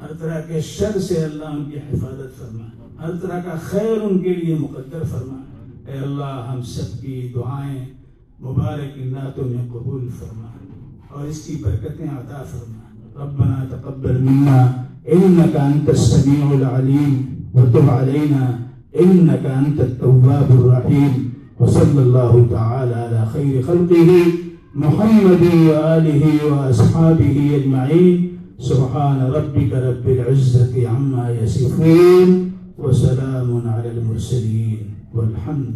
ہر 0.03 0.13
طرح 0.21 0.41
کے 0.41 0.61
شر 0.61 0.99
سے 1.01 1.25
اللہ 1.25 1.45
ان 1.45 1.65
کی 1.71 1.79
حفاظت 1.79 2.39
فرما 2.39 2.67
ہر 3.03 3.17
طرح 3.23 3.41
کا 3.45 3.55
خیر 3.63 4.03
ان 4.03 4.19
کے 4.23 4.35
لیے 4.35 4.57
مقدر 4.61 5.03
فرما 5.11 5.41
اے 5.87 5.99
اللہ، 5.99 6.51
ہم 6.53 6.63
سب 6.63 7.01
کی 7.03 7.33
دعائیں 7.35 7.85
مبارک 8.41 8.99
نعتوں 8.99 9.45
میں 9.45 9.65
قبول 9.73 10.09
فرما 10.19 10.49
اور 11.11 11.27
اس 11.29 11.41
کی 11.47 11.57
برکتیں 11.65 12.07
عطا 12.07 12.43
فرما 12.51 12.81
ربنا 13.25 13.65
تقبل 13.71 14.21
منا 14.23 14.61
انك 15.07 15.57
انت 15.57 15.89
السميع 15.89 16.53
العليم 16.55 17.15
وتب 17.55 17.91
علينا 17.91 18.45
إنك 19.01 19.45
أنت 19.47 19.81
التواب 19.81 20.49
الرحيم 20.51 21.33
وصلى 21.61 22.03
الله 22.03 22.47
تعالى 22.51 22.95
على 22.95 23.27
خير 23.27 23.63
خلقه 23.63 24.11
محمد 24.75 25.45
وآله 25.69 26.25
وأصحابه 26.53 27.37
أجمعين. 27.57 28.33
سبحان 28.63 29.21
ربك 29.37 29.73
رب 29.73 30.07
العزة 30.07 30.89
عما 30.89 31.35
يصفون 31.43 32.53
وسلام 32.79 33.63
على 33.67 33.91
المرسلين 33.91 34.79
والحمد 35.15 35.75